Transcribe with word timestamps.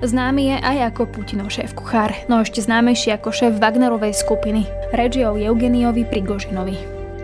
Známy 0.00 0.48
je 0.48 0.56
aj 0.64 0.96
ako 0.96 1.12
Putinov 1.12 1.52
šéf 1.52 1.76
kuchár, 1.76 2.16
no 2.24 2.40
ešte 2.40 2.64
známejší 2.64 3.20
ako 3.20 3.36
šéf 3.36 3.52
Wagnerovej 3.60 4.16
skupiny. 4.16 4.64
O 4.96 5.36
Eugeniovi 5.36 6.08
Prigožinovi. 6.08 6.72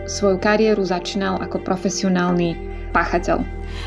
Svoju 0.05 0.37
kariéru 0.37 0.85
začínal 0.85 1.41
ako 1.41 1.65
profesionálny 1.65 2.53
páchateľ. 2.93 3.41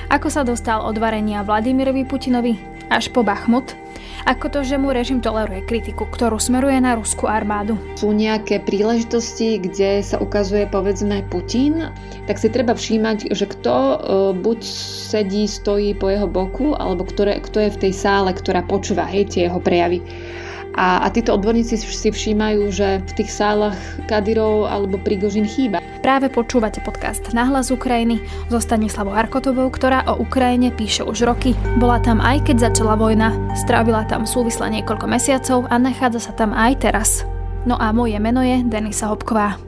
Ako 0.10 0.34
sa 0.34 0.42
dostal 0.42 0.82
od 0.82 0.98
varenia 0.98 1.46
Vladimirovi 1.46 2.02
Putinovi 2.02 2.58
až 2.90 3.14
po 3.14 3.22
Bachmut, 3.22 3.78
ako 4.26 4.52
to, 4.52 4.60
že 4.66 4.82
mu 4.82 4.92
režim 4.92 5.24
toleruje 5.24 5.64
kritiku, 5.64 6.08
ktorú 6.10 6.42
smeruje 6.42 6.80
na 6.82 6.98
ruskú 6.98 7.30
armádu. 7.30 7.80
Sú 7.96 8.12
nejaké 8.12 8.60
príležitosti, 8.64 9.62
kde 9.62 10.04
sa 10.04 10.20
ukazuje 10.20 10.68
povedzme 10.68 11.24
Putin, 11.32 11.92
tak 12.28 12.42
si 12.42 12.52
treba 12.52 12.76
všímať, 12.76 13.32
že 13.32 13.46
kto 13.48 13.76
e, 13.76 13.96
buď 14.40 14.60
sedí, 15.14 15.46
stojí 15.48 15.96
po 15.96 16.12
jeho 16.12 16.28
boku, 16.28 16.76
alebo 16.76 17.06
ktoré, 17.08 17.40
kto 17.40 17.64
je 17.64 17.70
v 17.72 17.82
tej 17.88 17.94
sále, 17.96 18.36
ktorá 18.36 18.66
počúva 18.66 19.08
hej, 19.08 19.30
tie 19.30 19.48
jeho 19.48 19.62
prejavy. 19.62 20.04
A, 20.78 21.04
a 21.04 21.08
títo 21.10 21.34
odborníci 21.34 21.80
si 21.80 22.10
všímajú, 22.10 22.70
že 22.70 23.02
v 23.02 23.12
tých 23.18 23.32
sálach 23.34 23.78
Kadyrov 24.06 24.70
alebo 24.70 25.02
Prigožin 25.02 25.50
chýba. 25.50 25.82
Práve 26.00 26.32
počúvate 26.32 26.80
podcast 26.80 27.36
Nahlas 27.36 27.76
Ukrajiny 27.76 28.24
so 28.48 28.64
Stanislavou 28.64 29.12
Arkotovou, 29.12 29.68
ktorá 29.68 30.08
o 30.08 30.24
Ukrajine 30.24 30.72
píše 30.72 31.04
už 31.04 31.28
roky. 31.28 31.52
Bola 31.76 32.00
tam 32.00 32.24
aj 32.24 32.48
keď 32.48 32.72
začala 32.72 32.96
vojna, 32.96 33.36
strávila 33.60 34.08
tam 34.08 34.24
súvisle 34.24 34.72
niekoľko 34.80 35.06
mesiacov 35.12 35.68
a 35.68 35.76
nachádza 35.76 36.32
sa 36.32 36.34
tam 36.40 36.56
aj 36.56 36.74
teraz. 36.80 37.28
No 37.68 37.76
a 37.76 37.92
moje 37.92 38.16
meno 38.24 38.40
je 38.40 38.64
Denisa 38.64 39.12
Hopková. 39.12 39.60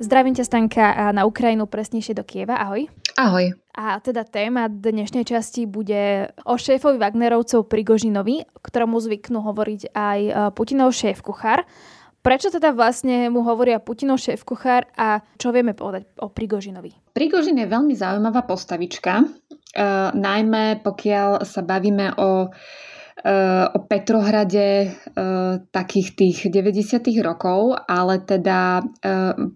Zdravím 0.00 0.32
ťa 0.32 0.48
Stanka 0.48 1.12
na 1.12 1.28
Ukrajinu, 1.28 1.68
presnejšie 1.68 2.16
do 2.16 2.24
Kieva. 2.24 2.56
Ahoj. 2.56 2.88
Ahoj. 3.20 3.59
A 3.70 4.02
teda 4.02 4.26
téma 4.26 4.66
dnešnej 4.66 5.22
časti 5.22 5.62
bude 5.62 6.34
o 6.42 6.58
šéfovi 6.58 6.98
Wagnerovcov 6.98 7.70
Prigožinovi, 7.70 8.42
ktorému 8.66 8.98
zvyknú 8.98 9.38
hovoriť 9.46 9.94
aj 9.94 10.20
e, 10.26 10.32
Putinov 10.50 10.90
šéf 10.90 11.22
kuchár. 11.22 11.62
Prečo 12.20 12.50
teda 12.50 12.74
vlastne 12.74 13.30
mu 13.30 13.46
hovoria 13.46 13.78
Putinov 13.78 14.18
šéf 14.18 14.42
kuchár 14.42 14.90
a 14.98 15.22
čo 15.38 15.54
vieme 15.54 15.72
povedať 15.72 16.10
o 16.18 16.28
Prigožinovi? 16.28 17.14
Prigožin 17.16 17.62
je 17.62 17.70
veľmi 17.70 17.96
zaujímavá 17.96 18.44
postavička, 18.44 19.24
uh, 19.24 20.12
najmä 20.12 20.84
pokiaľ 20.84 21.48
sa 21.48 21.64
bavíme 21.64 22.12
o 22.20 22.52
o 23.76 23.78
Petrohrade 23.84 24.68
e, 24.84 24.88
takých 25.68 26.08
tých 26.16 26.38
90. 26.48 27.04
rokov, 27.20 27.76
ale 27.84 28.24
teda 28.24 28.80
e, 28.80 28.82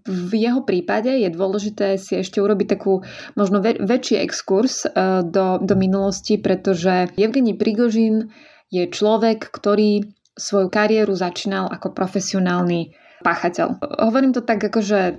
v 0.05 0.31
jeho 0.37 0.61
prípade 0.61 1.09
je 1.09 1.29
dôležité 1.33 1.97
si 1.97 2.21
ešte 2.21 2.37
urobiť 2.37 2.77
takú 2.77 3.01
možno 3.33 3.65
väčší 3.65 4.21
exkurs 4.21 4.85
e, 4.85 4.89
do, 5.25 5.57
do 5.57 5.73
minulosti, 5.73 6.37
pretože 6.37 7.09
Evgení 7.17 7.57
Prigožin 7.57 8.29
je 8.69 8.85
človek, 8.85 9.49
ktorý 9.49 10.13
svoju 10.37 10.69
kariéru 10.69 11.17
začínal 11.17 11.65
ako 11.71 11.95
profesionálny 11.95 12.93
páchateľ. 13.25 13.81
Hovorím 13.81 14.35
to 14.35 14.45
tak 14.45 14.61
akože 14.61 15.17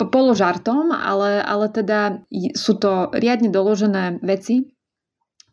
položartom, 0.00 0.90
ale, 0.90 1.44
ale 1.44 1.66
teda 1.70 2.24
sú 2.54 2.78
to 2.80 3.12
riadne 3.14 3.52
doložené 3.52 4.22
veci, 4.22 4.73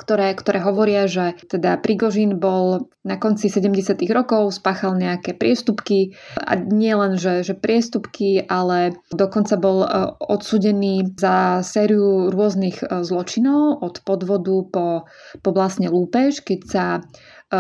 ktoré, 0.02 0.34
ktoré 0.34 0.58
hovoria, 0.66 1.06
že 1.06 1.38
teda 1.46 1.78
Prigožin 1.78 2.42
bol 2.42 2.90
na 3.06 3.22
konci 3.22 3.54
70. 3.54 4.02
rokov, 4.10 4.58
spáchal 4.58 4.98
nejaké 4.98 5.38
priestupky 5.38 6.18
a 6.42 6.58
nie 6.58 6.94
len, 6.94 7.22
že, 7.22 7.46
že 7.46 7.54
priestupky, 7.54 8.42
ale 8.42 8.98
dokonca 9.14 9.62
bol 9.62 9.86
e, 9.86 9.90
odsudený 10.18 11.14
za 11.14 11.62
sériu 11.62 12.34
rôznych 12.34 12.82
e, 12.82 13.06
zločinov 13.06 13.86
od 13.86 14.02
podvodu 14.02 14.56
po, 14.74 14.88
po 15.46 15.50
vlastne 15.54 15.90
lúpež, 15.94 16.42
keď 16.42 16.60
sa 16.66 16.86
e, 16.98 17.02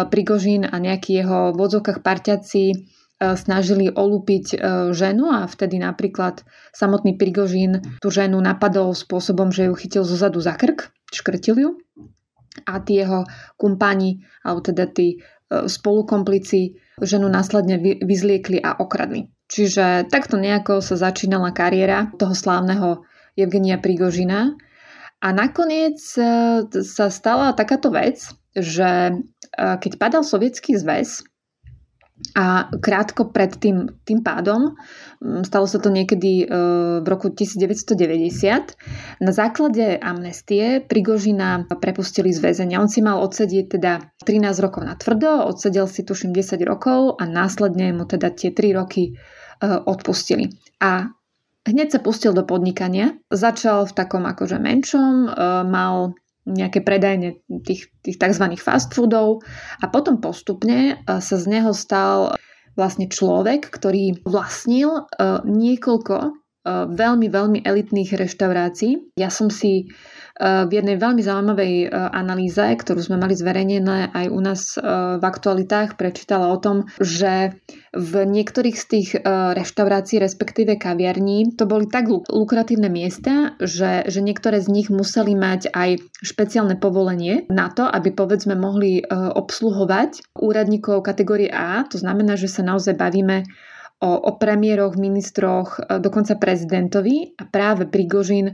Prigožin 0.09 0.65
a 0.65 0.75
nejakí 0.81 1.13
jeho 1.13 1.53
vodzokách 1.53 2.01
parťaci 2.01 2.97
snažili 3.21 3.85
olúpiť 3.85 4.57
ženu 4.97 5.29
a 5.29 5.45
vtedy 5.45 5.77
napríklad 5.77 6.41
samotný 6.73 7.21
Prigožin 7.21 8.01
tú 8.01 8.09
ženu 8.09 8.41
napadol 8.41 8.97
spôsobom, 8.97 9.53
že 9.53 9.69
ju 9.69 9.77
chytil 9.77 10.01
zozadu 10.01 10.41
za 10.41 10.57
krk, 10.57 10.89
škrtil 11.13 11.53
ju 11.53 11.69
a 12.67 12.83
tí 12.83 12.99
jeho 12.99 13.23
kumpani, 13.55 14.19
alebo 14.43 14.59
teda 14.59 14.89
tí 14.91 15.15
e, 15.15 15.17
spolukomplici 15.67 16.75
ženu 17.01 17.31
následne 17.31 17.79
vyzliekli 18.03 18.59
a 18.59 18.75
okradli. 18.77 19.31
Čiže 19.51 20.07
takto 20.07 20.39
nejako 20.39 20.79
sa 20.79 20.95
začínala 20.95 21.51
kariéra 21.51 22.11
toho 22.15 22.31
slávneho 22.31 23.03
Evgenia 23.35 23.79
Prigožina. 23.79 24.55
A 25.21 25.27
nakoniec 25.31 25.99
e, 26.17 26.23
sa 26.83 27.07
stala 27.07 27.55
takáto 27.55 27.91
vec, 27.91 28.31
že 28.51 29.11
e, 29.11 29.13
keď 29.55 29.91
padal 29.95 30.23
sovietský 30.27 30.75
zväz, 30.75 31.23
a 32.31 32.71
krátko 32.71 33.29
pred 33.29 33.57
tým, 33.59 34.01
tým 34.07 34.23
pádom, 34.23 34.77
mm, 35.19 35.43
stalo 35.43 35.67
sa 35.67 35.81
to 35.83 35.91
niekedy 35.91 36.43
e, 36.43 36.55
v 37.01 37.07
roku 37.07 37.33
1990, 37.33 39.19
na 39.19 39.31
základe 39.31 39.99
amnestie 39.99 40.79
Prigožina 40.79 41.67
prepustili 41.67 42.31
z 42.31 42.39
väzenia. 42.39 42.79
On 42.79 42.87
si 42.87 43.03
mal 43.03 43.19
odsedieť 43.19 43.65
teda 43.75 43.91
13 44.23 44.63
rokov 44.63 44.81
na 44.87 44.95
tvrdo, 44.95 45.43
odsedel 45.49 45.85
si 45.91 46.07
tuším 46.07 46.31
10 46.31 46.61
rokov 46.63 47.19
a 47.19 47.23
následne 47.27 47.91
mu 47.91 48.07
teda 48.07 48.31
tie 48.31 48.55
3 48.55 48.79
roky 48.79 49.11
e, 49.11 49.13
odpustili. 49.67 50.47
A 50.79 51.11
hneď 51.67 51.87
sa 51.95 51.99
pustil 51.99 52.31
do 52.31 52.47
podnikania, 52.47 53.19
začal 53.27 53.85
v 53.85 53.93
takom 53.93 54.23
akože 54.23 54.57
menšom, 54.57 55.13
e, 55.27 55.29
mal 55.67 56.15
nejaké 56.45 56.81
predajne 56.81 57.37
tých, 57.61 57.93
tých 58.01 58.17
tzv. 58.17 58.45
fast 58.57 58.93
foodov 58.97 59.45
a 59.77 59.85
potom 59.89 60.17
postupne 60.17 60.97
e, 60.97 61.21
sa 61.21 61.35
z 61.37 61.45
neho 61.45 61.71
stal 61.71 62.33
vlastne 62.73 63.11
človek, 63.11 63.69
ktorý 63.69 64.25
vlastnil 64.25 64.89
e, 64.89 65.03
niekoľko 65.45 66.15
e, 66.17 66.31
veľmi, 66.65 67.27
veľmi 67.27 67.59
elitných 67.65 68.13
reštaurácií. 68.17 69.17
Ja 69.17 69.33
som 69.33 69.49
si 69.49 69.89
v 70.41 70.71
jednej 70.73 70.97
veľmi 70.97 71.21
zaujímavej 71.21 71.73
e, 71.85 71.87
analýze, 71.93 72.63
ktorú 72.63 72.97
sme 72.97 73.21
mali 73.21 73.37
zverejnené 73.37 74.09
aj 74.09 74.25
u 74.31 74.39
nás 74.41 74.73
v 75.21 75.21
aktualitách, 75.21 76.01
prečítala 76.01 76.49
o 76.49 76.57
tom, 76.57 76.89
že 76.97 77.61
v 77.93 78.13
niektorých 78.25 78.77
z 78.77 78.85
tých 78.87 79.09
reštaurácií, 79.53 80.17
respektíve 80.17 80.79
kaviarní, 80.81 81.53
to 81.59 81.69
boli 81.69 81.85
tak 81.85 82.09
lukratívne 82.09 82.89
miesta, 82.89 83.53
že, 83.61 84.07
že 84.07 84.23
niektoré 84.23 84.63
z 84.63 84.71
nich 84.71 84.87
museli 84.89 85.35
mať 85.37 85.69
aj 85.75 85.99
špeciálne 86.23 86.79
povolenie 86.79 87.45
na 87.51 87.69
to, 87.69 87.85
aby 87.85 88.15
povedzme 88.15 88.55
mohli 88.55 89.03
obsluhovať 89.11 90.39
úradníkov 90.39 91.03
kategórie 91.03 91.51
A. 91.51 91.83
To 91.91 91.99
znamená, 91.99 92.39
že 92.39 92.47
sa 92.47 92.63
naozaj 92.63 92.95
bavíme 92.95 93.43
o, 94.01 94.09
o 94.09 94.31
premiéroch, 94.35 94.97
ministroch, 94.97 95.77
dokonca 96.01 96.35
prezidentovi 96.41 97.37
a 97.37 97.45
práve 97.45 97.85
Prigožin 97.85 98.51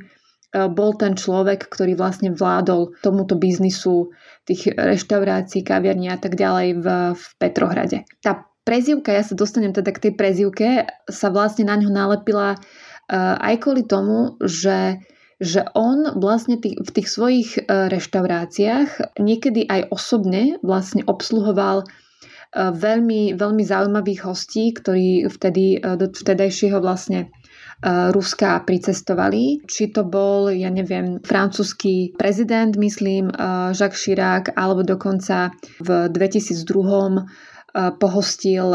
E, 0.48 0.72
bol 0.72 0.96
ten 0.96 1.14
človek, 1.20 1.68
ktorý 1.68 2.00
vlastne 2.00 2.32
vládol 2.32 2.96
tomuto 3.04 3.36
biznisu 3.36 4.16
tých 4.48 4.72
reštaurácií, 4.72 5.62
kaviarní 5.62 6.08
a 6.08 6.18
tak 6.20 6.40
ďalej 6.40 6.80
v, 6.80 6.86
v 7.20 7.26
Petrohrade. 7.36 8.08
Tá 8.24 8.48
prezivka, 8.64 9.12
ja 9.12 9.24
sa 9.28 9.36
dostanem 9.36 9.76
teda 9.76 9.92
k 9.92 10.08
tej 10.08 10.14
prezivke, 10.16 10.68
sa 11.08 11.28
vlastne 11.32 11.68
na 11.68 11.76
ňo 11.76 11.92
nalepila 11.92 12.56
uh, 12.56 13.36
aj 13.40 13.56
kvôli 13.64 13.84
tomu, 13.84 14.40
že 14.44 15.00
že 15.38 15.62
on 15.78 16.18
vlastne 16.18 16.58
tých, 16.58 16.82
v 16.82 16.90
tých 16.98 17.14
svojich 17.14 17.70
reštauráciách 17.70 19.22
niekedy 19.22 19.70
aj 19.70 19.94
osobne 19.94 20.58
vlastne 20.66 21.06
obsluhoval 21.06 21.86
uh, 21.86 22.07
veľmi, 22.56 23.36
veľmi 23.36 23.64
zaujímavých 23.64 24.22
hostí, 24.24 24.72
ktorí 24.72 25.28
vtedy 25.28 25.84
do 25.84 26.08
vtedajšieho 26.12 26.80
vlastne 26.80 27.34
Eh, 27.78 28.10
Ruska 28.10 28.66
pricestovali. 28.66 29.62
Či 29.70 29.94
to 29.94 30.02
bol, 30.02 30.50
ja 30.50 30.74
neviem, 30.74 31.22
francúzsky 31.22 32.10
prezident, 32.18 32.74
myslím, 32.74 33.30
Jacques 33.70 34.02
Chirac, 34.02 34.50
alebo 34.58 34.82
dokonca 34.82 35.54
v 35.78 36.10
2002 36.10 36.58
eh, 36.58 37.94
pohostil, 38.02 38.66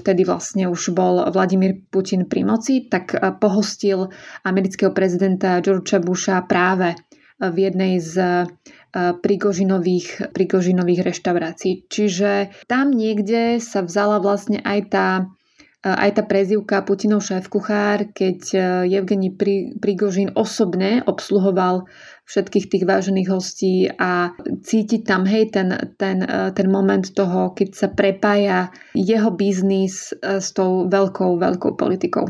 vtedy 0.00 0.24
vlastne 0.24 0.72
už 0.72 0.96
bol 0.96 1.28
Vladimír 1.28 1.76
Putin 1.92 2.24
pri 2.24 2.48
moci, 2.48 2.88
tak 2.88 3.12
pohostil 3.36 4.08
amerického 4.48 4.96
prezidenta 4.96 5.60
Georgea 5.60 6.00
Busha 6.00 6.40
práve 6.48 6.96
v 7.38 7.56
jednej 7.56 8.02
z 8.02 8.46
Prigožinových, 8.94 10.34
Prigožinových 10.34 11.00
reštaurácií. 11.06 11.86
Čiže 11.86 12.50
tam 12.66 12.90
niekde 12.90 13.62
sa 13.62 13.86
vzala 13.86 14.18
vlastne 14.18 14.58
aj 14.62 14.80
tá 14.90 15.08
aj 15.78 16.18
tá 16.18 16.22
prezivka 16.26 16.82
Putinov 16.82 17.22
šéf-kuchár, 17.22 18.10
keď 18.10 18.50
Evgeni 18.90 19.30
Prigožin 19.78 20.34
osobne 20.34 21.06
obsluhoval 21.06 21.86
všetkých 22.26 22.66
tých 22.66 22.84
vážených 22.84 23.28
hostí 23.30 23.86
a 23.86 24.34
cítiť 24.42 25.06
tam, 25.06 25.22
hej, 25.22 25.54
ten, 25.54 25.94
ten, 25.94 26.26
ten 26.26 26.66
moment 26.66 27.06
toho, 27.14 27.54
keď 27.54 27.68
sa 27.78 27.88
prepája 27.94 28.74
jeho 28.90 29.30
biznis 29.30 30.10
s 30.18 30.50
tou 30.50 30.90
veľkou, 30.90 31.38
veľkou 31.38 31.78
politikou. 31.78 32.26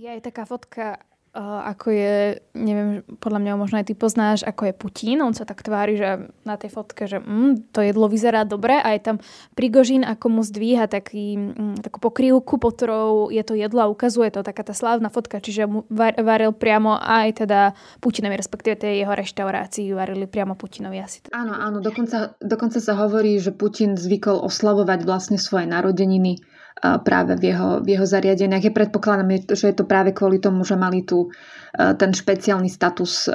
Je 0.00 0.08
aj 0.08 0.24
taká 0.24 0.48
fotka 0.48 0.96
ako 1.38 1.94
je, 1.94 2.42
neviem, 2.58 3.06
podľa 3.22 3.38
mňa 3.38 3.52
možno 3.54 3.78
aj 3.78 3.86
ty 3.86 3.94
poznáš, 3.94 4.42
ako 4.42 4.66
je 4.66 4.74
Putin. 4.74 5.22
On 5.22 5.30
sa 5.30 5.46
tak 5.46 5.62
tvári, 5.62 5.94
že 5.94 6.26
na 6.42 6.58
tej 6.58 6.74
fotke, 6.74 7.06
že 7.06 7.22
mm, 7.22 7.70
to 7.70 7.86
jedlo 7.86 8.10
vyzerá 8.10 8.42
dobre 8.42 8.74
a 8.74 8.90
je 8.98 9.00
tam 9.00 9.16
Prigožín, 9.54 10.02
ako 10.02 10.26
mu 10.26 10.42
zdvíha 10.42 10.90
taký, 10.90 11.38
mm, 11.38 11.86
takú 11.86 12.02
pokrývku, 12.02 12.58
po 12.58 12.74
ktorou 12.74 13.30
je 13.30 13.46
to 13.46 13.54
jedlo 13.54 13.86
a 13.86 13.92
ukazuje 13.92 14.34
to 14.34 14.42
taká 14.42 14.66
tá 14.66 14.74
slávna 14.74 15.06
fotka, 15.06 15.38
čiže 15.38 15.70
mu 15.70 15.86
varil 15.90 16.50
priamo 16.50 16.98
aj 16.98 17.46
teda 17.46 17.78
Putinovi, 18.02 18.34
respektíve 18.34 18.74
tej 18.74 19.06
jeho 19.06 19.14
reštaurácii 19.14 19.94
varili 19.94 20.26
priamo 20.26 20.58
Putinovi 20.58 20.98
asi. 20.98 21.22
Teda. 21.22 21.38
Áno, 21.38 21.54
áno, 21.54 21.78
dokonca, 21.78 22.34
dokonca 22.42 22.82
sa 22.82 22.98
hovorí, 22.98 23.38
že 23.38 23.54
Putin 23.54 23.94
zvykol 23.94 24.42
oslavovať 24.42 25.06
vlastne 25.06 25.38
svoje 25.38 25.70
narodeniny 25.70 26.42
práve 26.80 27.36
v 27.36 27.52
jeho, 27.52 27.70
v 27.84 27.88
jeho 27.92 28.06
zariadeniach. 28.08 28.64
Ja 28.64 28.72
predpokladám, 28.72 29.52
že 29.52 29.70
je 29.70 29.76
to 29.76 29.84
práve 29.84 30.16
kvôli 30.16 30.40
tomu, 30.40 30.64
že 30.64 30.80
mali 30.80 31.04
tu 31.04 31.28
ten 31.76 32.10
špeciálny 32.10 32.72
status, 32.72 33.28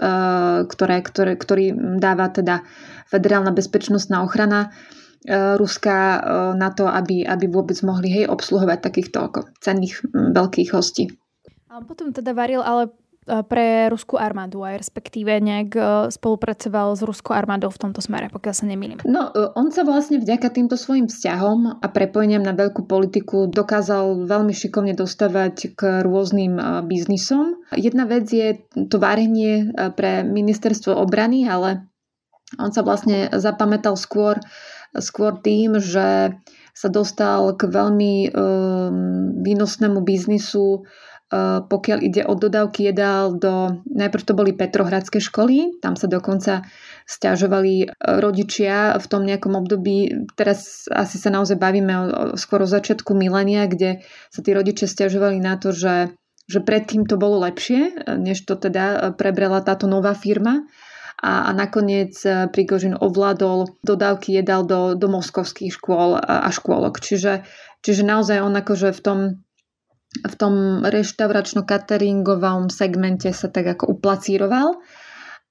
ktoré, 0.66 0.98
ktoré, 1.06 1.38
ktorý 1.38 1.66
dáva 2.02 2.34
teda 2.34 2.66
federálna 3.08 3.54
bezpečnostná 3.54 4.26
ochrana 4.26 4.74
Ruska 5.30 6.22
na 6.54 6.70
to, 6.74 6.86
aby, 6.86 7.26
aby 7.26 7.46
vôbec 7.50 7.78
mohli 7.82 8.14
hej, 8.14 8.26
obsluhovať 8.30 8.78
takýchto 8.82 9.34
cenných 9.62 10.02
veľkých 10.14 10.70
hostí. 10.74 11.10
A 11.70 11.82
potom 11.82 12.14
teda 12.14 12.34
varil 12.34 12.62
ale 12.62 12.94
E, 13.05 13.05
pre 13.26 13.90
ruskú 13.90 14.22
armádu 14.22 14.62
aj 14.62 14.86
respektíve 14.86 15.42
nejak 15.42 15.72
e, 15.74 15.82
spolupracoval 16.14 16.94
s 16.94 17.02
ruskou 17.02 17.34
armádou 17.34 17.74
v 17.74 17.82
tomto 17.82 17.98
smere, 17.98 18.30
pokiaľ 18.30 18.54
sa 18.54 18.66
nemýlim. 18.70 18.98
No, 19.02 19.34
e, 19.34 19.50
on 19.58 19.74
sa 19.74 19.82
vlastne 19.82 20.22
vďaka 20.22 20.54
týmto 20.54 20.78
svojim 20.78 21.10
vzťahom 21.10 21.82
a 21.82 21.88
prepojeniam 21.90 22.46
na 22.46 22.54
veľkú 22.54 22.86
politiku 22.86 23.50
dokázal 23.50 24.30
veľmi 24.30 24.54
šikovne 24.54 24.94
dostavať 24.94 25.74
k 25.74 26.06
rôznym 26.06 26.86
biznisom. 26.86 27.66
Jedna 27.74 28.06
vec 28.06 28.30
je 28.30 28.62
to 28.94 29.02
varenie 29.02 29.74
pre 29.98 30.22
ministerstvo 30.22 30.94
obrany, 30.94 31.50
ale 31.50 31.90
on 32.62 32.70
sa 32.70 32.86
vlastne 32.86 33.34
zapamätal 33.34 33.98
skôr, 33.98 34.38
skôr 35.02 35.34
tým, 35.42 35.82
že 35.82 36.38
sa 36.76 36.92
dostal 36.92 37.56
k 37.56 37.72
veľmi 37.72 38.36
um, 38.36 39.42
výnosnému 39.42 40.04
biznisu 40.04 40.84
Eh, 40.84 41.15
pokiaľ 41.66 42.00
ide 42.06 42.22
o 42.22 42.38
dodávky 42.38 42.94
jedál 42.94 43.34
do, 43.34 43.82
najprv 43.90 44.24
to 44.24 44.34
boli 44.38 44.54
Petrohradské 44.54 45.18
školy, 45.18 45.82
tam 45.82 45.98
sa 45.98 46.06
dokonca 46.06 46.62
stiažovali 47.10 47.74
eh, 47.82 47.90
rodičia 48.22 48.94
v 49.02 49.06
tom 49.10 49.26
nejakom 49.26 49.58
období, 49.58 50.30
teraz 50.38 50.86
asi 50.94 51.18
sa 51.18 51.34
naozaj 51.34 51.58
bavíme 51.58 51.94
o, 51.98 52.04
o 52.06 52.24
skoro 52.38 52.70
začiatku 52.70 53.18
milénia, 53.18 53.66
kde 53.66 54.06
sa 54.30 54.46
tí 54.46 54.54
rodičia 54.54 54.86
stiažovali 54.86 55.42
na 55.42 55.58
to, 55.58 55.74
že, 55.74 56.14
že 56.46 56.60
predtým 56.62 57.10
to 57.10 57.18
bolo 57.18 57.42
lepšie, 57.42 57.82
eh, 57.90 58.18
než 58.22 58.46
to 58.46 58.54
teda 58.54 59.18
prebrala 59.18 59.66
táto 59.66 59.90
nová 59.90 60.14
firma 60.14 60.70
a, 61.26 61.50
a 61.50 61.52
nakoniec 61.58 62.22
Prigožin 62.54 62.94
ovládol 62.94 63.82
dodávky 63.82 64.36
jedal 64.36 64.62
do, 64.62 64.94
do 64.94 65.08
moskovských 65.10 65.74
škôl 65.74 66.22
a, 66.22 66.46
a 66.46 66.50
škôlok. 66.52 67.02
Čiže, 67.02 67.48
čiže 67.82 68.04
naozaj 68.04 68.44
on 68.44 68.54
akože 68.54 68.94
v 68.94 69.02
tom 69.02 69.20
v 70.22 70.36
tom 70.40 70.86
reštauračno-cateringovom 70.86 72.72
segmente 72.72 73.32
sa 73.36 73.52
tak 73.52 73.76
ako 73.76 74.00
uplacíroval, 74.00 74.80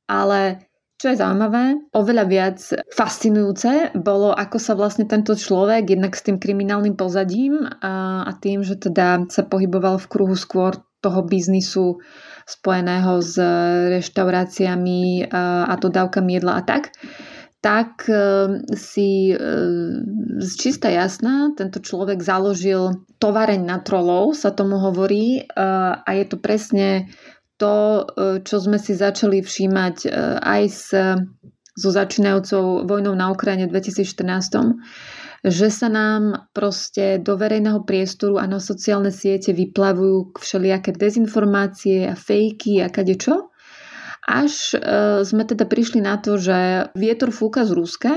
ale 0.09 0.71
čo 0.95 1.11
je 1.11 1.21
zaujímavé, 1.21 1.91
oveľa 1.93 2.25
viac 2.25 2.59
fascinujúce 2.95 3.93
bolo, 3.99 4.31
ako 4.31 4.57
sa 4.63 4.73
vlastne 4.79 5.05
tento 5.05 5.35
človek, 5.35 5.91
jednak 5.91 6.15
s 6.15 6.25
tým 6.25 6.39
kriminálnym 6.39 6.95
pozadím 6.95 7.61
a, 7.61 8.25
a 8.25 8.31
tým, 8.39 8.63
že 8.63 8.79
teda 8.79 9.27
sa 9.29 9.43
pohyboval 9.45 9.99
v 9.99 10.09
kruhu 10.09 10.39
skôr 10.39 10.79
toho 11.05 11.21
biznisu 11.27 12.01
spojeného 12.49 13.21
s 13.21 13.37
reštauráciami 14.01 15.29
a, 15.29 15.69
a 15.69 15.75
dodávkami 15.77 16.31
jedla 16.41 16.57
a 16.57 16.63
tak, 16.65 16.95
tak 17.65 18.05
ehm, 18.13 18.69
si 18.77 19.33
ehm, 19.33 20.05
z 20.37 20.51
čista 20.61 20.93
jasná 20.93 21.57
tento 21.57 21.81
človek 21.81 22.21
založil 22.21 23.09
tovareň 23.17 23.65
na 23.65 23.81
trolov, 23.81 24.37
sa 24.37 24.53
tomu 24.53 24.77
hovorí, 24.77 25.41
ehm, 25.41 26.05
a 26.05 26.11
je 26.13 26.25
to 26.29 26.37
presne 26.37 27.09
to, 27.57 28.03
čo 28.43 28.57
sme 28.59 28.83
si 28.83 28.99
začali 28.99 29.39
všímať 29.39 30.11
aj 30.43 30.63
s, 30.67 30.91
so 31.79 31.89
začínajúcou 31.95 32.83
vojnou 32.83 33.15
na 33.15 33.31
Ukrajine 33.31 33.71
v 33.71 33.79
2014, 33.79 34.75
že 35.47 35.71
sa 35.71 35.87
nám 35.87 36.51
proste 36.51 37.23
do 37.23 37.39
verejného 37.39 37.87
priestoru 37.87 38.43
a 38.43 38.51
na 38.51 38.59
sociálne 38.59 39.15
siete 39.15 39.55
vyplavujú 39.55 40.35
všelijaké 40.35 40.99
dezinformácie 40.99 42.11
a 42.11 42.19
fejky 42.19 42.83
a 42.83 42.91
kadečo 42.91 43.54
až 44.25 44.73
e, 44.75 44.79
sme 45.23 45.45
teda 45.45 45.69
prišli 45.69 46.01
na 46.01 46.17
to, 46.17 46.41
že 46.41 46.89
vietor 46.97 47.29
fúka 47.29 47.69
z 47.69 47.77
Ruska 47.77 48.13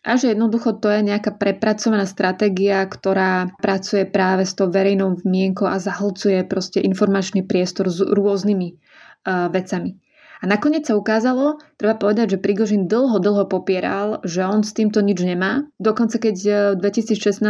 a 0.00 0.16
že 0.16 0.32
jednoducho 0.32 0.80
to 0.80 0.88
je 0.88 1.04
nejaká 1.04 1.36
prepracovaná 1.36 2.08
stratégia, 2.08 2.80
ktorá 2.88 3.52
pracuje 3.60 4.08
práve 4.08 4.48
s 4.48 4.56
tou 4.56 4.72
verejnou 4.72 5.20
mienkou 5.28 5.68
a 5.68 5.76
zahlcuje 5.76 6.48
proste 6.48 6.80
informačný 6.80 7.44
priestor 7.44 7.92
s 7.92 8.00
rôznymi 8.00 8.68
uh, 8.72 9.52
vecami. 9.52 10.00
A 10.38 10.46
nakoniec 10.46 10.86
sa 10.86 10.94
ukázalo, 10.94 11.58
treba 11.74 11.98
povedať, 11.98 12.38
že 12.38 12.42
Prigožin 12.42 12.86
dlho, 12.86 13.18
dlho 13.18 13.50
popieral, 13.50 14.22
že 14.22 14.46
on 14.46 14.62
s 14.62 14.70
týmto 14.70 15.02
nič 15.02 15.18
nemá. 15.18 15.66
Dokonca 15.82 16.22
keď 16.22 16.36
v 16.78 16.88
2016 16.88 17.42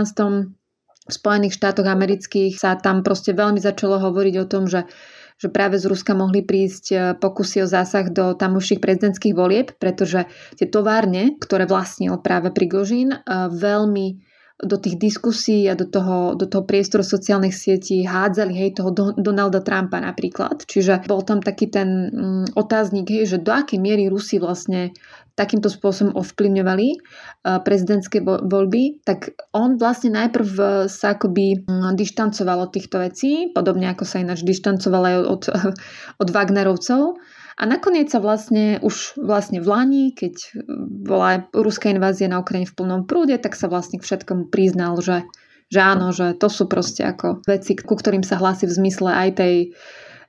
v 1.08 1.12
Spojených 1.12 1.56
štátoch 1.56 1.88
amerických 1.88 2.56
sa 2.56 2.80
tam 2.80 3.04
proste 3.04 3.36
veľmi 3.36 3.60
začalo 3.60 4.00
hovoriť 4.00 4.34
o 4.40 4.48
tom, 4.48 4.68
že 4.68 4.88
že 5.38 5.48
práve 5.48 5.78
z 5.78 5.86
Ruska 5.86 6.18
mohli 6.18 6.42
prísť 6.42 6.84
e, 6.90 6.96
pokusy 7.14 7.62
o 7.62 7.70
zásah 7.70 8.10
do 8.10 8.34
tamovších 8.34 8.82
prezidentských 8.82 9.34
volieb, 9.38 9.78
pretože 9.78 10.26
tie 10.58 10.66
továrne, 10.66 11.38
ktoré 11.38 11.64
vlastnil 11.64 12.18
práve 12.18 12.50
Prigožín, 12.50 13.14
e, 13.14 13.18
veľmi 13.48 14.28
do 14.58 14.74
tých 14.74 14.98
diskusí 14.98 15.70
a 15.70 15.78
do 15.78 15.86
toho, 15.86 16.34
do 16.34 16.50
toho 16.50 16.66
priestoru 16.66 17.06
sociálnych 17.06 17.54
sietí 17.54 18.02
hádzali 18.02 18.58
hej, 18.58 18.70
toho 18.74 18.90
do, 18.90 19.04
Donalda 19.14 19.62
Trumpa 19.62 20.02
napríklad. 20.02 20.66
Čiže 20.66 21.06
bol 21.06 21.22
tam 21.22 21.38
taký 21.38 21.70
ten 21.70 22.10
um, 22.10 22.42
otáznik, 22.58 23.06
hej, 23.06 23.24
že 23.30 23.38
do 23.38 23.54
akej 23.54 23.78
miery 23.78 24.10
Rusi 24.10 24.42
vlastne 24.42 24.90
takýmto 25.38 25.70
spôsobom 25.70 26.18
ovplyvňovali 26.18 26.88
uh, 26.98 27.62
prezidentské 27.62 28.18
voľby, 28.26 29.06
tak 29.06 29.38
on 29.54 29.78
vlastne 29.78 30.18
najprv 30.18 30.48
uh, 30.58 30.66
sa 30.90 31.14
akoby 31.14 31.62
um, 31.62 31.94
dištancoval 31.94 32.66
od 32.66 32.74
týchto 32.74 32.98
vecí, 32.98 33.54
podobne 33.54 33.86
ako 33.94 34.02
sa 34.02 34.18
ináč 34.18 34.42
dištancoval 34.42 35.02
aj 35.06 35.16
od, 35.30 35.42
od 36.26 36.28
Wagnerovcov. 36.34 37.14
A 37.58 37.66
nakoniec 37.66 38.06
sa 38.06 38.22
vlastne 38.22 38.78
už 38.86 39.18
vlastne 39.18 39.58
v 39.58 39.66
Lani, 39.66 40.04
keď 40.14 40.62
bola 41.02 41.42
ruská 41.50 41.90
invázia 41.90 42.30
na 42.30 42.38
Ukrajine 42.38 42.70
v 42.70 42.76
plnom 42.78 43.02
prúde, 43.02 43.34
tak 43.34 43.58
sa 43.58 43.66
vlastne 43.66 43.98
k 43.98 44.06
všetkomu 44.06 44.46
priznal, 44.46 44.94
že, 45.02 45.26
že 45.66 45.82
áno, 45.82 46.14
že 46.14 46.38
to 46.38 46.46
sú 46.46 46.70
proste 46.70 47.02
ako 47.02 47.42
veci, 47.50 47.74
ku 47.74 47.98
ktorým 47.98 48.22
sa 48.22 48.38
hlási 48.38 48.70
v 48.70 48.76
zmysle 48.78 49.10
aj 49.10 49.42
tej, 49.42 49.74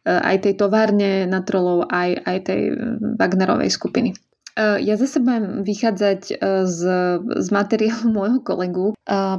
aj 0.10 0.42
tej 0.42 0.54
továrne 0.58 1.30
na 1.30 1.46
trolov, 1.46 1.86
aj, 1.94 2.18
aj 2.18 2.38
tej 2.50 2.62
Wagnerovej 3.22 3.70
skupiny. 3.70 4.18
Ja 4.58 4.96
zase 4.98 5.22
budem 5.22 5.62
vychádzať 5.64 6.22
z, 6.66 6.82
z 7.22 7.48
materiálu 7.54 8.10
môjho 8.18 8.40
kolegu. 8.42 8.86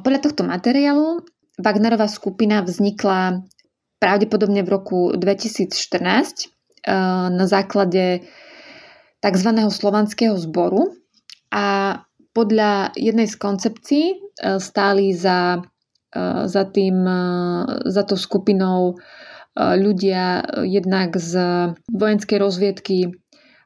Podľa 0.04 0.20
tohto 0.22 0.42
materiálu 0.46 1.24
Wagnerová 1.60 2.08
skupina 2.08 2.64
vznikla 2.64 3.44
pravdepodobne 4.00 4.64
v 4.64 4.72
roku 4.72 5.00
2014 5.12 6.48
na 7.36 7.44
základe 7.44 8.24
tzv. 9.20 9.50
slovanského 9.68 10.40
zboru 10.40 10.96
a 11.52 12.00
podľa 12.32 12.96
jednej 12.96 13.28
z 13.28 13.36
koncepcií 13.36 14.06
stáli 14.56 15.12
za, 15.12 15.60
za, 16.46 16.64
tým, 16.72 17.04
za 17.84 18.02
tou 18.08 18.16
skupinou 18.16 18.96
ľudia 19.60 20.48
jednak 20.64 21.20
z 21.20 21.36
vojenskej 21.92 22.38
rozviedky 22.40 22.96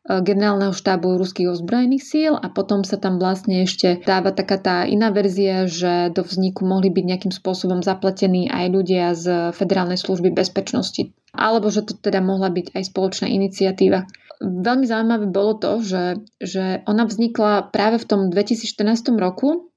generálneho 0.05 0.77
štábu 0.77 1.17
ruských 1.17 1.49
ozbrojených 1.49 2.05
síl 2.05 2.33
a 2.37 2.53
potom 2.53 2.85
sa 2.85 3.01
tam 3.01 3.17
vlastne 3.17 3.65
ešte 3.65 4.05
dáva 4.05 4.37
taká 4.37 4.61
tá 4.61 4.77
iná 4.85 5.09
verzia, 5.09 5.65
že 5.65 6.13
do 6.13 6.21
vzniku 6.21 6.69
mohli 6.69 6.93
byť 6.93 7.05
nejakým 7.09 7.33
spôsobom 7.33 7.81
zapletení 7.81 8.53
aj 8.53 8.67
ľudia 8.69 9.17
z 9.17 9.57
Federálnej 9.57 9.97
služby 9.97 10.29
bezpečnosti 10.37 11.09
alebo 11.35 11.67
že 11.69 11.83
to 11.83 11.99
teda 11.99 12.23
mohla 12.23 12.49
byť 12.49 12.79
aj 12.79 12.83
spoločná 12.95 13.27
iniciatíva. 13.27 14.07
Veľmi 14.39 14.87
zaujímavé 14.87 15.27
bolo 15.27 15.59
to, 15.59 15.83
že, 15.83 16.23
že 16.39 16.87
ona 16.87 17.07
vznikla 17.07 17.75
práve 17.75 17.99
v 17.99 18.07
tom 18.07 18.21
2014 18.31 19.15
roku 19.19 19.71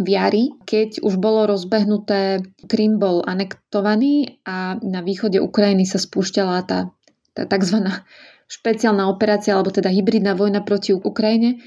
v 0.00 0.08
jari, 0.08 0.44
keď 0.64 1.04
už 1.04 1.20
bolo 1.20 1.44
rozbehnuté, 1.44 2.40
Krym 2.64 2.96
bol 2.96 3.20
anektovaný 3.22 4.40
a 4.48 4.80
na 4.80 5.04
východe 5.04 5.36
Ukrajiny 5.36 5.84
sa 5.84 6.00
spúšťala 6.00 6.64
tá, 6.64 6.88
tá 7.36 7.44
tzv. 7.44 7.92
Špeciálna 8.48 9.10
operácia, 9.10 9.54
alebo 9.54 9.74
teda 9.74 9.90
hybridná 9.92 10.38
vojna 10.38 10.62
proti 10.62 10.94
Ukrajine, 10.96 11.62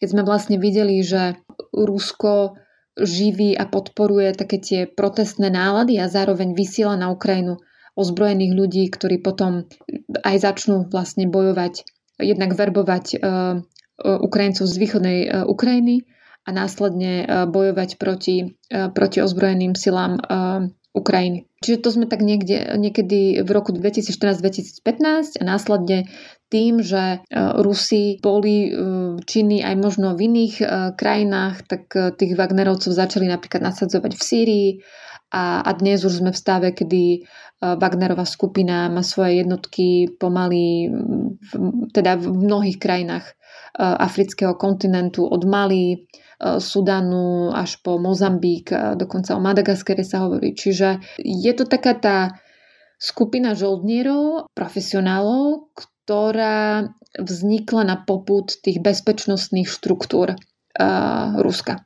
keď 0.00 0.08
sme 0.08 0.22
vlastne 0.24 0.56
videli, 0.56 1.04
že 1.04 1.36
Rusko 1.76 2.56
živí 2.96 3.54
a 3.54 3.68
podporuje 3.68 4.34
také 4.34 4.58
tie 4.58 4.80
protestné 4.88 5.48
nálady 5.52 6.00
a 6.00 6.10
zároveň 6.10 6.52
vysiela 6.56 6.98
na 6.98 7.12
Ukrajinu 7.12 7.60
ozbrojených 7.94 8.52
ľudí, 8.56 8.84
ktorí 8.88 9.20
potom 9.20 9.68
aj 10.24 10.36
začnú 10.40 10.88
vlastne 10.88 11.28
bojovať, 11.28 11.84
jednak 12.18 12.56
verbovať 12.56 13.20
Ukrajincov 14.00 14.64
z 14.64 14.76
východnej 14.80 15.18
Ukrajiny 15.44 16.08
a 16.44 16.50
následne 16.56 17.44
bojovať 17.52 18.00
proti, 18.00 18.56
proti 18.72 19.18
ozbrojeným 19.20 19.76
silám 19.76 20.16
Ukrajiny. 20.90 21.46
Čiže 21.62 21.86
to 21.86 21.88
sme 21.94 22.06
tak 22.10 22.18
niekde, 22.18 22.74
niekedy 22.74 23.46
v 23.46 23.50
roku 23.54 23.70
2014-2015 23.70 25.38
a 25.38 25.42
následne 25.46 26.10
tým, 26.50 26.82
že 26.82 26.98
e, 26.98 27.18
Rusi 27.62 28.18
boli 28.18 28.66
e, 28.66 28.70
činní 29.22 29.62
aj 29.62 29.74
možno 29.78 30.18
v 30.18 30.26
iných 30.26 30.54
e, 30.58 30.66
krajinách, 30.98 31.62
tak 31.70 31.94
tých 32.18 32.34
Wagnerovcov 32.34 32.90
začali 32.90 33.30
napríklad 33.30 33.62
nasadzovať 33.70 34.12
v 34.18 34.22
Sýrii 34.22 34.68
a, 35.30 35.62
a 35.62 35.70
dnes 35.78 36.02
už 36.02 36.26
sme 36.26 36.34
v 36.34 36.40
stave, 36.42 36.74
kedy 36.74 37.22
Wagnerová 37.60 38.24
skupina 38.24 38.88
má 38.88 39.04
svoje 39.04 39.44
jednotky 39.44 40.16
pomaly 40.16 40.88
v, 41.38 41.50
teda 41.92 42.16
v 42.16 42.26
mnohých 42.32 42.80
krajinách 42.80 43.36
afrického 43.76 44.56
kontinentu 44.56 45.28
od 45.28 45.44
Mali, 45.44 46.08
Sudanu 46.40 47.52
až 47.52 47.76
po 47.84 48.00
Mozambík, 48.00 48.72
dokonca 48.96 49.36
o 49.36 49.44
Madagaskare 49.44 50.00
sa 50.00 50.24
hovorí. 50.24 50.56
Čiže 50.56 51.20
je 51.20 51.52
to 51.52 51.68
taká 51.68 51.92
tá 52.00 52.16
skupina 52.96 53.52
žoldnierov, 53.52 54.48
profesionálov, 54.56 55.72
ktorá 55.76 56.88
vznikla 57.16 57.82
na 57.84 57.96
poput 58.00 58.56
tých 58.60 58.80
bezpečnostných 58.80 59.68
štruktúr 59.68 60.36
uh, 60.36 61.36
Ruska. 61.40 61.84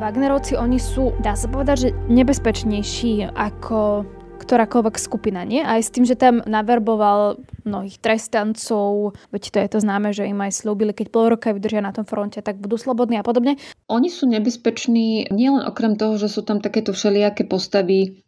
Wagnerovci, 0.00 0.56
oni 0.56 0.80
sú, 0.80 1.12
dá 1.20 1.36
sa 1.36 1.44
povedať, 1.44 1.76
že 1.76 1.88
nebezpečnejší 2.08 3.36
ako 3.36 4.08
ktorákoľvek 4.50 4.98
skupina, 4.98 5.46
nie? 5.46 5.62
Aj 5.62 5.78
s 5.78 5.94
tým, 5.94 6.02
že 6.02 6.18
tam 6.18 6.42
naverboval 6.42 7.38
mnohých 7.62 8.02
trestancov, 8.02 9.14
veď 9.30 9.42
to 9.54 9.58
je 9.62 9.68
to 9.70 9.78
známe, 9.78 10.10
že 10.10 10.26
im 10.26 10.42
aj 10.42 10.66
slúbili, 10.66 10.90
keď 10.90 11.06
pol 11.14 11.30
roka 11.30 11.54
vydržia 11.54 11.78
na 11.78 11.94
tom 11.94 12.02
fronte, 12.02 12.42
tak 12.42 12.58
budú 12.58 12.74
slobodní 12.74 13.22
a 13.22 13.22
podobne. 13.22 13.54
Oni 13.86 14.10
sú 14.10 14.26
nebezpeční 14.26 15.30
nielen 15.30 15.62
okrem 15.62 15.94
toho, 15.94 16.18
že 16.18 16.26
sú 16.26 16.42
tam 16.42 16.58
takéto 16.58 16.90
všelijaké 16.90 17.46
postavy, 17.46 18.26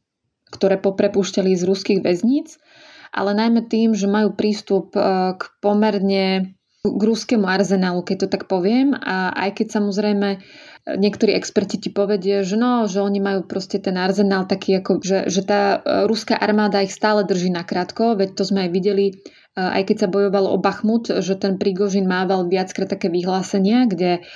ktoré 0.54 0.78
poprepúšťali 0.78 1.58
z 1.58 1.66
ruských 1.66 2.00
väzníc, 2.06 2.62
ale 3.10 3.34
najmä 3.34 3.66
tým, 3.66 3.98
že 3.98 4.06
majú 4.06 4.38
prístup 4.38 4.94
e, 4.94 5.02
k 5.34 5.42
pomerne 5.58 6.54
k 6.82 7.02
ruskému 7.02 7.46
arzenálu, 7.46 8.02
keď 8.02 8.26
to 8.26 8.28
tak 8.38 8.50
poviem. 8.50 8.90
A 8.98 9.30
aj 9.46 9.62
keď 9.62 9.78
samozrejme 9.78 10.42
niektorí 10.86 11.30
experti 11.38 11.78
ti 11.78 11.90
povedia, 11.94 12.42
že 12.42 12.58
no, 12.58 12.90
že 12.90 12.98
oni 12.98 13.22
majú 13.22 13.46
proste 13.46 13.78
ten 13.78 13.94
arzenál 13.94 14.50
taký, 14.50 14.82
ako, 14.82 14.98
že, 14.98 15.30
že 15.30 15.46
tá 15.46 15.78
e, 15.78 16.06
ruská 16.10 16.34
armáda 16.34 16.82
ich 16.82 16.90
stále 16.90 17.22
drží 17.22 17.54
na 17.54 17.62
krátko, 17.62 18.18
veď 18.18 18.34
to 18.34 18.42
sme 18.42 18.66
aj 18.66 18.70
videli, 18.74 19.06
e, 19.14 19.14
aj 19.62 19.82
keď 19.86 19.96
sa 20.06 20.08
bojovalo 20.10 20.50
o 20.50 20.58
Bachmut, 20.58 21.22
že 21.22 21.38
ten 21.38 21.54
Prigožin 21.54 22.10
mával 22.10 22.50
viackrát 22.50 22.90
také 22.90 23.06
vyhlásenia, 23.14 23.86
kde 23.86 24.26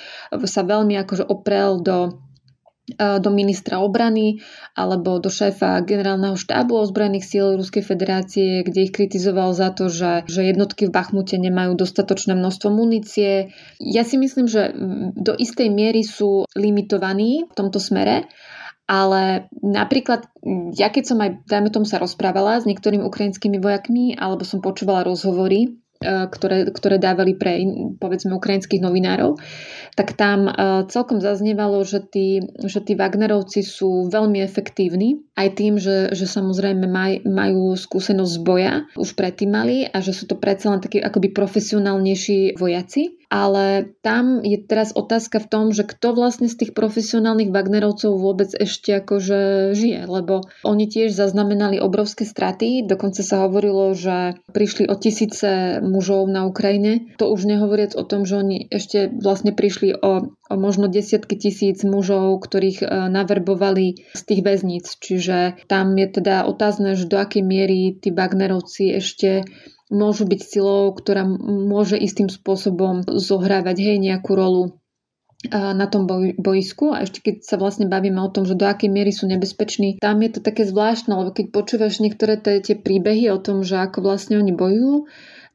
sa 0.47 0.61
veľmi 0.63 0.95
akože 1.03 1.27
oprel 1.27 1.83
do 1.83 2.26
do 2.95 3.29
ministra 3.35 3.83
obrany 3.83 4.39
alebo 4.71 5.19
do 5.19 5.27
šéfa 5.27 5.83
generálneho 5.83 6.39
štábu 6.39 6.87
ozbrojených 6.87 7.27
síl 7.27 7.45
Ruskej 7.59 7.83
federácie, 7.83 8.63
kde 8.63 8.87
ich 8.87 8.95
kritizoval 8.95 9.51
za 9.51 9.75
to, 9.75 9.91
že, 9.91 10.23
že 10.31 10.47
jednotky 10.47 10.87
v 10.87 10.95
Bachmute 10.95 11.35
nemajú 11.35 11.75
dostatočné 11.75 12.31
množstvo 12.39 12.71
munície. 12.71 13.51
Ja 13.83 14.07
si 14.07 14.15
myslím, 14.15 14.47
že 14.47 14.71
do 15.19 15.35
istej 15.35 15.67
miery 15.67 16.07
sú 16.07 16.47
limitovaní 16.55 17.51
v 17.51 17.53
tomto 17.59 17.83
smere, 17.83 18.31
ale 18.87 19.51
napríklad, 19.59 20.31
ja 20.71 20.87
keď 20.87 21.03
som 21.03 21.19
aj, 21.19 21.43
dajme 21.43 21.67
tomu 21.75 21.83
sa 21.83 21.99
rozprávala 21.99 22.63
s 22.63 22.67
niektorými 22.71 23.03
ukrajinskými 23.03 23.59
vojakmi, 23.59 24.15
alebo 24.15 24.47
som 24.47 24.63
počúvala 24.63 25.03
rozhovory 25.03 25.75
E, 25.86 25.86
ktoré, 26.01 26.69
ktoré 26.69 27.01
dávali 27.01 27.33
pre, 27.33 27.57
povedzme, 27.97 28.37
ukrajinských 28.37 28.85
novinárov, 28.85 29.41
tak 29.97 30.13
tam 30.13 30.45
e, 30.45 30.51
celkom 30.93 31.17
zaznievalo, 31.17 31.81
že 31.81 32.05
tí, 32.05 32.37
že 32.61 32.85
tí 32.85 32.93
Wagnerovci 32.93 33.65
sú 33.65 34.05
veľmi 34.05 34.37
efektívni, 34.45 35.25
aj 35.33 35.57
tým, 35.57 35.81
že, 35.81 36.13
že 36.13 36.29
samozrejme 36.29 36.85
maj, 36.85 37.25
majú 37.25 37.73
skúsenosť 37.73 38.29
z 38.29 38.39
boja, 38.45 38.73
už 38.93 39.17
predtým 39.17 39.49
mali 39.49 39.89
a 39.89 39.97
že 39.97 40.13
sú 40.13 40.29
to 40.29 40.37
predsa 40.37 40.69
len 40.69 40.85
takí 40.85 41.01
akoby 41.01 41.33
profesionálnejší 41.33 42.61
vojaci 42.61 43.17
ale 43.27 43.91
tam 43.99 44.39
je 44.39 44.55
teraz 44.55 44.95
otázka 44.95 45.43
v 45.43 45.49
tom, 45.51 45.65
že 45.75 45.83
kto 45.83 46.15
vlastne 46.15 46.47
z 46.47 46.63
tých 46.63 46.71
profesionálnych 46.71 47.51
Wagnerovcov 47.51 48.15
vôbec 48.15 48.55
ešte 48.55 49.03
akože 49.03 49.71
žije, 49.75 50.07
lebo 50.07 50.47
oni 50.63 50.87
tiež 50.87 51.11
zaznamenali 51.11 51.83
obrovské 51.83 52.23
straty, 52.23 52.87
dokonca 52.87 53.19
sa 53.27 53.43
hovorilo, 53.43 53.91
že 53.91 54.39
prišli 54.55 54.87
o 54.87 54.95
tisíce 54.95 55.83
mužov 55.83 56.31
na 56.31 56.47
Ukrajine. 56.47 57.11
To 57.19 57.27
už 57.27 57.51
nehovoriac 57.51 57.99
o 57.99 58.07
tom, 58.07 58.23
že 58.23 58.39
oni 58.39 58.71
ešte 58.71 59.11
vlastne 59.11 59.51
prišli 59.51 59.99
o, 59.99 60.31
o 60.31 60.55
možno 60.55 60.87
desiatky 60.87 61.35
tisíc 61.35 61.83
mužov, 61.83 62.39
ktorých 62.47 62.79
e, 62.79 62.87
naverbovali 63.11 64.07
z 64.15 64.21
tých 64.23 64.41
väzníc. 64.41 64.95
Čiže 65.03 65.67
tam 65.67 65.99
je 65.99 66.07
teda 66.07 66.47
otázne, 66.47 66.95
že 66.95 67.11
do 67.11 67.19
akej 67.19 67.43
miery 67.43 67.91
tí 67.99 68.15
Wagnerovci 68.15 68.95
ešte 68.95 69.43
môžu 69.87 70.27
byť 70.27 70.41
silou, 70.43 70.91
ktorá 70.91 71.23
môže 71.47 71.95
istým 71.95 72.27
spôsobom 72.27 73.07
zohrávať 73.07 73.77
hej, 73.79 73.97
nejakú 74.03 74.35
rolu 74.35 74.63
na 75.53 75.85
tom 75.85 76.09
bojisku 76.41 76.97
a 76.97 77.05
ešte 77.05 77.21
keď 77.21 77.35
sa 77.45 77.55
vlastne 77.61 77.85
bavíme 77.85 78.17
o 78.17 78.33
tom, 78.33 78.49
že 78.49 78.57
do 78.57 78.65
akej 78.65 78.89
miery 78.89 79.13
sú 79.13 79.29
nebezpeční, 79.29 80.01
tam 80.01 80.25
je 80.25 80.33
to 80.33 80.41
také 80.41 80.65
zvláštne, 80.65 81.13
lebo 81.13 81.29
keď 81.29 81.53
počúvaš 81.53 82.01
niektoré 82.01 82.41
tie 82.41 82.73
príbehy 82.73 83.29
o 83.29 83.37
tom, 83.37 83.61
že 83.61 83.77
ako 83.77 84.01
vlastne 84.01 84.41
oni 84.41 84.49
bojujú, 84.49 85.05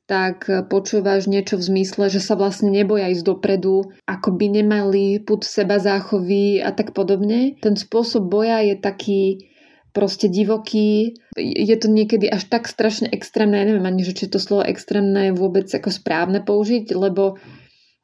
tak 0.07 0.47
počúvaš 0.71 1.27
niečo 1.27 1.59
v 1.59 1.67
zmysle, 1.67 2.15
že 2.15 2.23
sa 2.23 2.39
vlastne 2.39 2.71
neboja 2.71 3.11
ísť 3.11 3.27
dopredu, 3.27 3.91
ako 4.07 4.39
by 4.39 4.63
nemali 4.63 5.19
put 5.19 5.43
seba 5.43 5.83
záchovy 5.83 6.63
a 6.63 6.71
tak 6.71 6.95
podobne. 6.95 7.59
Ten 7.59 7.75
spôsob 7.75 8.31
boja 8.31 8.63
je 8.63 8.79
taký, 8.79 9.51
proste 9.93 10.29
divoký. 10.29 11.17
Je 11.37 11.77
to 11.77 11.89
niekedy 11.89 12.29
až 12.29 12.49
tak 12.49 12.69
strašne 12.69 13.09
extrémne, 13.13 13.61
ja 13.61 13.69
neviem 13.69 13.85
ani, 13.85 14.03
že 14.03 14.17
či 14.17 14.25
to 14.29 14.41
slovo 14.41 14.65
extrémne 14.65 15.31
je 15.31 15.39
vôbec 15.39 15.69
ako 15.69 15.93
správne 15.93 16.41
použiť, 16.41 16.97
lebo, 16.97 17.37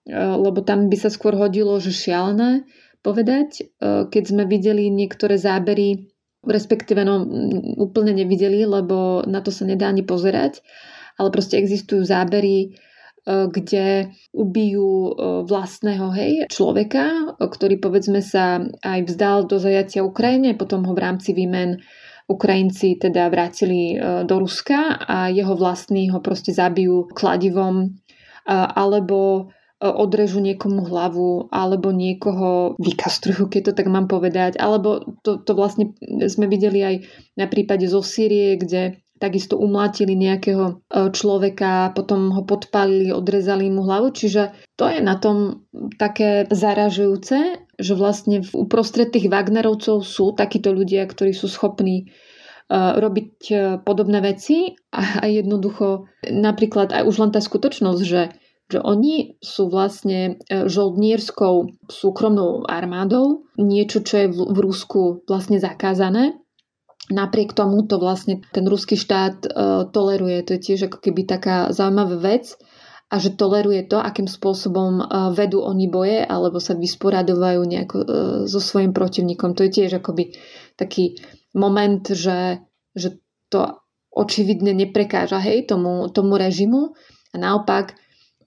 e, 0.05 0.15
lebo 0.17 0.61
tam 0.61 0.93
by 0.93 0.97
sa 1.01 1.09
skôr 1.09 1.35
hodilo, 1.35 1.81
že 1.81 1.91
šialené 1.91 2.69
povedať. 3.01 3.51
E, 3.61 3.63
keď 4.09 4.25
sme 4.25 4.45
videli 4.45 4.93
niektoré 4.93 5.41
zábery, 5.41 6.13
respektíve 6.45 7.03
no, 7.03 7.25
úplne 7.81 8.15
nevideli, 8.15 8.63
lebo 8.69 9.25
na 9.27 9.41
to 9.41 9.51
sa 9.51 9.67
nedá 9.67 9.89
ani 9.89 10.05
pozerať, 10.05 10.63
ale 11.19 11.35
proste 11.35 11.59
existujú 11.59 12.07
zábery 12.07 12.79
kde 13.29 14.17
ubijú 14.33 14.93
e, 15.09 15.13
vlastného 15.45 16.09
hej, 16.17 16.33
človeka, 16.49 17.37
ktorý 17.37 17.77
povedzme 17.77 18.25
sa 18.25 18.65
aj 18.81 19.01
vzdal 19.05 19.45
do 19.45 19.61
zajatia 19.61 20.01
Ukrajine, 20.01 20.57
potom 20.57 20.89
ho 20.89 20.97
v 20.97 21.03
rámci 21.05 21.37
výmen 21.37 21.77
Ukrajinci 22.29 22.97
teda 22.97 23.29
vrátili 23.29 23.95
e, 23.95 24.25
do 24.25 24.41
Ruska 24.41 24.97
a 25.05 25.29
jeho 25.29 25.53
vlastní 25.53 26.09
ho 26.09 26.25
proste 26.25 26.57
zabijú 26.57 27.13
kladivom 27.13 28.01
alebo 28.49 29.53
odrežu 29.79 30.41
niekomu 30.41 30.89
hlavu 30.91 31.53
alebo 31.55 31.95
niekoho 31.95 32.81
vykastrujú, 32.83 33.47
keď 33.47 33.63
to 33.71 33.73
tak 33.77 33.87
mám 33.87 34.11
povedať. 34.11 34.59
Alebo 34.59 35.21
to, 35.23 35.39
to 35.39 35.53
vlastne 35.55 35.95
sme 36.27 36.51
videli 36.51 36.81
aj 36.83 36.97
na 37.39 37.47
prípade 37.47 37.87
zo 37.87 38.03
Sýrie, 38.03 38.59
kde 38.59 39.05
takisto 39.19 39.59
umlátili 39.59 40.15
nejakého 40.15 40.65
e, 40.67 40.75
človeka, 41.11 41.93
potom 41.93 42.31
ho 42.33 42.43
podpalili, 42.47 43.11
odrezali 43.11 43.69
mu 43.69 43.85
hlavu. 43.85 44.15
Čiže 44.15 44.55
to 44.79 44.87
je 44.87 45.03
na 45.03 45.19
tom 45.19 45.69
také 45.99 46.47
zaražujúce, 46.49 47.67
že 47.79 47.93
vlastne 47.99 48.47
uprostred 48.55 49.11
tých 49.11 49.27
Wagnerovcov 49.29 50.07
sú 50.07 50.33
takíto 50.33 50.71
ľudia, 50.71 51.05
ktorí 51.05 51.35
sú 51.35 51.51
schopní 51.51 51.97
e, 52.03 52.05
robiť 52.73 53.33
e, 53.51 53.55
podobné 53.83 54.23
veci 54.23 54.79
a 54.95 55.27
jednoducho 55.27 56.09
napríklad 56.31 56.95
aj 56.95 57.03
už 57.05 57.17
len 57.19 57.31
tá 57.35 57.43
skutočnosť, 57.43 58.03
že 58.07 58.23
že 58.69 58.85
oni 58.85 59.41
sú 59.41 59.73
vlastne 59.73 60.45
žoldnierskou 60.45 61.89
súkromnou 61.89 62.69
armádou, 62.69 63.49
niečo, 63.57 64.05
čo 64.05 64.21
je 64.21 64.27
v, 64.29 64.45
v 64.45 64.59
Rusku 64.61 65.25
vlastne 65.25 65.57
zakázané 65.57 66.37
napriek 67.09 67.57
tomu 67.57 67.87
to 67.87 67.97
vlastne 67.97 68.45
ten 68.53 68.67
ruský 68.69 68.99
štát 68.99 69.37
uh, 69.47 69.49
toleruje. 69.89 70.45
To 70.45 70.51
je 70.59 70.61
tiež 70.61 70.93
ako 70.93 70.99
keby 71.01 71.25
taká 71.25 71.73
zaujímavá 71.73 72.19
vec 72.21 72.59
a 73.09 73.17
že 73.17 73.33
toleruje 73.33 73.89
to, 73.89 73.97
akým 73.97 74.29
spôsobom 74.29 75.01
uh, 75.01 75.33
vedú 75.33 75.65
oni 75.65 75.89
boje 75.89 76.21
alebo 76.21 76.61
sa 76.61 76.77
vysporadovajú 76.77 77.61
nejako 77.65 77.97
uh, 77.97 78.07
so 78.45 78.61
svojím 78.61 78.93
protivníkom. 78.93 79.57
To 79.57 79.65
je 79.65 79.73
tiež 79.73 80.03
akoby 80.05 80.37
taký 80.77 81.17
moment, 81.57 82.05
že, 82.05 82.61
že 82.93 83.17
to 83.49 83.81
očividne 84.13 84.77
neprekáža 84.77 85.41
hej, 85.41 85.65
tomu, 85.65 86.13
tomu 86.13 86.37
režimu 86.37 86.93
a 87.33 87.37
naopak 87.37 87.97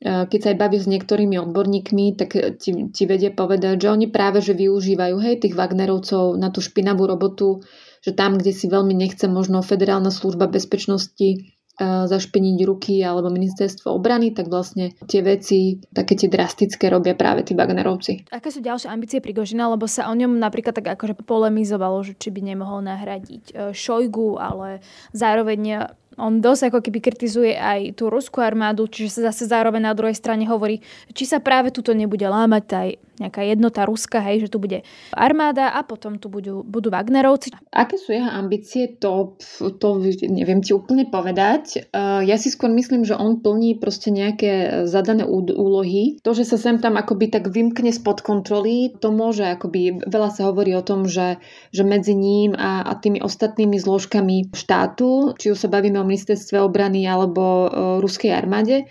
keď 0.01 0.39
sa 0.41 0.49
aj 0.49 0.57
baví 0.57 0.77
s 0.81 0.89
niektorými 0.89 1.37
odborníkmi, 1.37 2.17
tak 2.17 2.33
ti, 2.57 2.89
ti 2.89 3.03
vedie 3.05 3.29
povedať, 3.29 3.85
že 3.85 3.93
oni 3.93 4.09
práve 4.09 4.41
že 4.41 4.57
využívajú 4.57 5.15
hej, 5.21 5.45
tých 5.45 5.53
Wagnerovcov 5.53 6.41
na 6.41 6.49
tú 6.49 6.57
špinavú 6.57 7.05
robotu, 7.05 7.61
že 8.01 8.11
tam, 8.17 8.37
kde 8.37 8.51
si 8.51 8.65
veľmi 8.65 8.97
nechce 8.97 9.29
možno 9.29 9.61
federálna 9.61 10.09
služba 10.09 10.49
bezpečnosti 10.49 11.57
zašpeniť 11.81 12.57
ruky 12.67 13.01
alebo 13.01 13.33
ministerstvo 13.33 13.89
obrany, 13.89 14.35
tak 14.35 14.51
vlastne 14.51 14.93
tie 15.09 15.25
veci, 15.25 15.81
také 15.89 16.13
tie 16.13 16.29
drastické 16.29 16.91
robia 16.91 17.17
práve 17.17 17.41
tí 17.41 17.57
Wagnerovci. 17.57 18.29
Aké 18.29 18.53
sú 18.53 18.61
ďalšie 18.61 18.91
ambície 18.91 19.23
Prigožina, 19.23 19.71
lebo 19.71 19.89
sa 19.89 20.11
o 20.11 20.13
ňom 20.13 20.37
napríklad 20.37 20.77
tak 20.77 20.93
akože 20.93 21.17
polemizovalo, 21.25 22.03
že 22.05 22.13
či 22.13 22.29
by 22.29 22.41
nemohol 22.53 22.85
nahradiť 22.85 23.43
e, 23.49 23.53
Šojgu, 23.73 24.37
ale 24.37 24.83
zároveň 25.15 25.89
on 26.19 26.43
dosť 26.43 26.69
ako 26.69 26.79
keby 26.83 26.99
kritizuje 26.99 27.55
aj 27.55 27.95
tú 27.97 28.11
ruskú 28.11 28.43
armádu, 28.43 28.85
čiže 28.85 29.17
sa 29.23 29.31
zase 29.31 29.47
zároveň 29.47 29.89
na 29.89 29.95
druhej 29.95 30.13
strane 30.13 30.43
hovorí, 30.45 30.83
či 31.15 31.23
sa 31.23 31.39
práve 31.39 31.71
tuto 31.71 31.95
nebude 31.95 32.27
lámať 32.27 32.63
tá 32.67 32.85
nejaká 33.21 33.45
jednota 33.45 33.85
Ruska, 33.85 34.17
hej, 34.25 34.47
že 34.47 34.51
tu 34.51 34.57
bude 34.57 34.81
armáda 35.13 35.69
a 35.77 35.85
potom 35.85 36.17
tu 36.17 36.27
budú, 36.27 36.65
budú 36.65 36.89
Wagnerovci. 36.89 37.53
Aké 37.69 38.01
sú 38.01 38.17
jeho 38.17 38.27
ambície, 38.27 38.97
to, 38.97 39.37
to 39.77 39.87
neviem 40.25 40.65
ti 40.65 40.73
úplne 40.73 41.05
povedať. 41.07 41.93
Uh, 41.93 42.25
ja 42.25 42.41
si 42.41 42.49
skôr 42.49 42.73
myslím, 42.73 43.05
že 43.05 43.13
on 43.13 43.39
plní 43.39 43.77
proste 43.77 44.09
nejaké 44.09 44.83
zadané 44.89 45.23
úlohy. 45.29 46.17
To, 46.25 46.33
že 46.33 46.49
sa 46.49 46.57
sem 46.57 46.81
tam 46.81 46.97
akoby 46.97 47.29
tak 47.29 47.53
vymkne 47.53 47.93
spod 47.93 48.25
kontroly, 48.25 48.97
to 48.97 49.13
môže 49.13 49.45
akoby, 49.45 50.01
veľa 50.09 50.29
sa 50.33 50.49
hovorí 50.49 50.73
o 50.73 50.83
tom, 50.83 51.05
že, 51.05 51.37
že 51.69 51.85
medzi 51.85 52.17
ním 52.17 52.57
a, 52.57 52.81
a 52.87 52.97
tými 52.97 53.21
ostatnými 53.21 53.77
zložkami 53.77 54.55
štátu, 54.55 55.37
či 55.37 55.53
už 55.53 55.67
sa 55.67 55.69
bavíme 55.69 56.01
o 56.01 56.07
ministerstve 56.07 56.57
obrany 56.59 57.05
alebo 57.05 57.41
o 57.41 57.59
ruskej 57.99 58.31
armáde, 58.33 58.87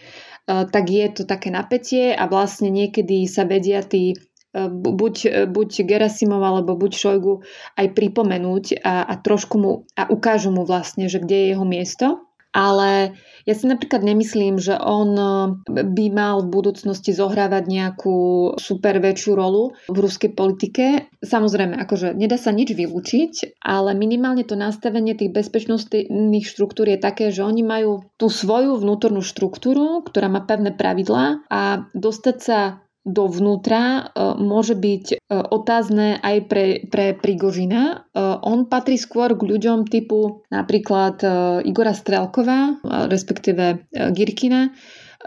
tak 0.51 0.85
je 0.91 1.07
to 1.15 1.23
také 1.29 1.55
napätie 1.55 2.11
a 2.11 2.27
vlastne 2.27 2.73
niekedy 2.73 3.29
sa 3.31 3.47
vedia 3.47 3.87
tí 3.87 4.19
buď, 4.55 5.47
buď 5.47 5.71
Gerasimov 5.87 6.43
alebo 6.43 6.75
buď 6.75 6.93
Šojgu 6.95 7.35
aj 7.79 7.87
pripomenúť 7.95 8.83
a, 8.83 9.07
a 9.07 9.15
trošku 9.15 9.57
mu 9.63 9.73
a 9.95 10.11
ukážu 10.11 10.51
mu 10.51 10.67
vlastne, 10.67 11.07
že 11.07 11.23
kde 11.23 11.37
je 11.37 11.47
jeho 11.55 11.67
miesto 11.67 12.07
ale 12.51 13.15
ja 13.47 13.55
si 13.55 13.67
napríklad 13.71 14.03
nemyslím, 14.03 14.59
že 14.59 14.75
on 14.77 15.11
eh, 15.15 15.83
by 15.87 16.07
mal 16.11 16.43
v 16.45 16.53
budúcnosti 16.53 17.15
zohrávať 17.15 17.65
nejakú 17.71 18.19
super 18.59 18.99
väčšiu 18.99 19.33
rolu 19.39 19.75
v 19.89 19.99
ruskej 19.99 20.35
politike. 20.35 21.09
Samozrejme, 21.23 21.79
akože 21.79 22.15
nedá 22.19 22.37
sa 22.37 22.51
nič 22.51 22.75
vylúčiť, 22.75 23.63
ale 23.63 23.95
minimálne 23.95 24.43
to 24.43 24.59
nastavenie 24.59 25.15
tých 25.15 25.33
bezpečnostných 25.33 26.47
štruktúr 26.47 26.91
je 26.95 26.99
také, 26.99 27.31
že 27.31 27.47
oni 27.47 27.63
majú 27.63 28.05
tú 28.19 28.29
svoju 28.29 28.77
vnútornú 28.79 29.23
štruktúru, 29.23 30.03
ktorá 30.05 30.27
má 30.27 30.43
pevné 30.45 30.75
pravidlá 30.75 31.47
a 31.49 31.91
dostať 31.95 32.37
sa 32.39 32.59
dovnútra 33.05 33.83
e, 33.83 34.03
môže 34.37 34.77
byť 34.77 35.05
e, 35.09 35.17
otázne 35.33 36.21
aj 36.21 36.37
pre, 36.53 36.67
pre 36.93 37.17
Prigožina. 37.17 38.05
E, 38.13 38.21
on 38.45 38.69
patrí 38.69 39.01
skôr 39.01 39.33
k 39.33 39.43
ľuďom 39.43 39.89
typu 39.89 40.45
napríklad 40.53 41.23
Igora 41.65 41.97
Strelkova, 41.97 42.83
respektíve 43.09 43.89
Girkina, 44.13 44.75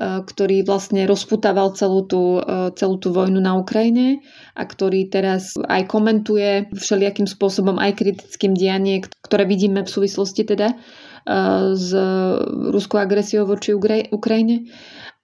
ktorý 0.01 0.65
vlastne 0.65 1.05
rozputával 1.05 1.77
celú 1.77 2.05
tú, 2.09 2.41
celú 2.73 2.97
tú 2.97 3.13
vojnu 3.13 3.37
na 3.37 3.53
Ukrajine 3.53 4.25
a 4.57 4.65
ktorý 4.65 5.05
teraz 5.05 5.53
aj 5.57 5.85
komentuje 5.85 6.73
všelijakým 6.73 7.29
spôsobom 7.29 7.77
aj 7.77 8.01
kritickým 8.01 8.57
dianie, 8.57 9.05
ktoré 9.05 9.45
vidíme 9.45 9.85
v 9.85 9.93
súvislosti 9.93 10.49
teda 10.49 10.73
s 11.77 11.87
ruskou 12.73 12.97
agresiou 12.97 13.45
voči 13.45 13.77
Ukrajine. 14.09 14.65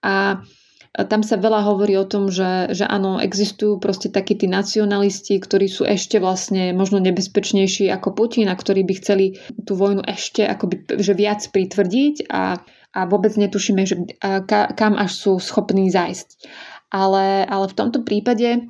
A 0.05 0.45
tam 0.89 1.21
sa 1.21 1.37
veľa 1.37 1.69
hovorí 1.69 1.93
o 2.01 2.09
tom, 2.09 2.33
že, 2.33 2.73
že 2.73 2.81
áno, 2.81 3.21
existujú 3.21 3.77
proste 3.77 4.09
takí 4.09 4.33
tí 4.33 4.49
nacionalisti, 4.49 5.37
ktorí 5.37 5.69
sú 5.69 5.85
ešte 5.85 6.17
vlastne 6.17 6.73
možno 6.73 6.97
nebezpečnejší 6.97 7.93
ako 7.93 8.17
Putin 8.17 8.49
a 8.49 8.57
ktorí 8.57 8.81
by 8.81 8.93
chceli 8.97 9.37
tú 9.69 9.77
vojnu 9.77 10.01
ešte 10.09 10.49
akoby, 10.49 10.97
že 10.97 11.13
viac 11.13 11.45
pritvrdiť 11.53 12.25
a, 12.33 12.57
a 12.97 12.99
vôbec 13.05 13.37
netušíme, 13.37 13.85
že 13.85 13.95
ka, 14.19 14.73
kam 14.73 14.97
až 14.97 15.13
sú 15.13 15.31
schopní 15.37 15.93
zájsť. 15.93 16.49
Ale, 16.89 17.45
ale 17.45 17.65
v 17.69 17.77
tomto 17.77 18.01
prípade 18.01 18.65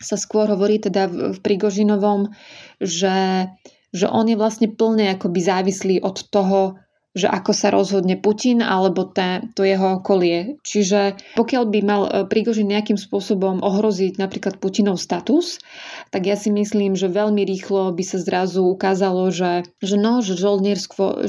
sa 0.00 0.16
skôr 0.16 0.48
hovorí 0.48 0.80
teda 0.80 1.04
v, 1.04 1.36
v 1.36 1.38
Prigožinovom, 1.44 2.32
že, 2.80 3.52
že 3.92 4.06
on 4.08 4.24
je 4.24 4.40
vlastne 4.40 4.72
plne 4.72 5.12
akoby 5.12 5.40
závislý 5.44 5.96
od 6.00 6.16
toho, 6.32 6.80
že 7.12 7.28
ako 7.28 7.52
sa 7.52 7.68
rozhodne 7.68 8.16
Putin 8.16 8.64
alebo 8.64 9.04
tá, 9.04 9.44
to 9.52 9.68
jeho 9.68 10.00
okolie. 10.00 10.56
Čiže 10.64 11.20
pokiaľ 11.36 11.64
by 11.68 11.80
mal 11.84 12.02
e, 12.08 12.10
Prigožin 12.24 12.72
nejakým 12.72 12.96
spôsobom 12.96 13.60
ohroziť 13.60 14.16
napríklad 14.16 14.56
Putinov 14.56 14.96
status, 14.96 15.60
tak 16.08 16.24
ja 16.24 16.40
si 16.40 16.48
myslím, 16.48 16.96
že 16.96 17.12
veľmi 17.12 17.44
rýchlo 17.44 17.92
by 17.92 18.00
sa 18.00 18.16
zrazu 18.16 18.64
ukázalo, 18.64 19.28
že, 19.28 19.68
že 19.84 20.00
no, 20.00 20.24
že 20.24 20.40
žoldnierstvo, 20.40 21.28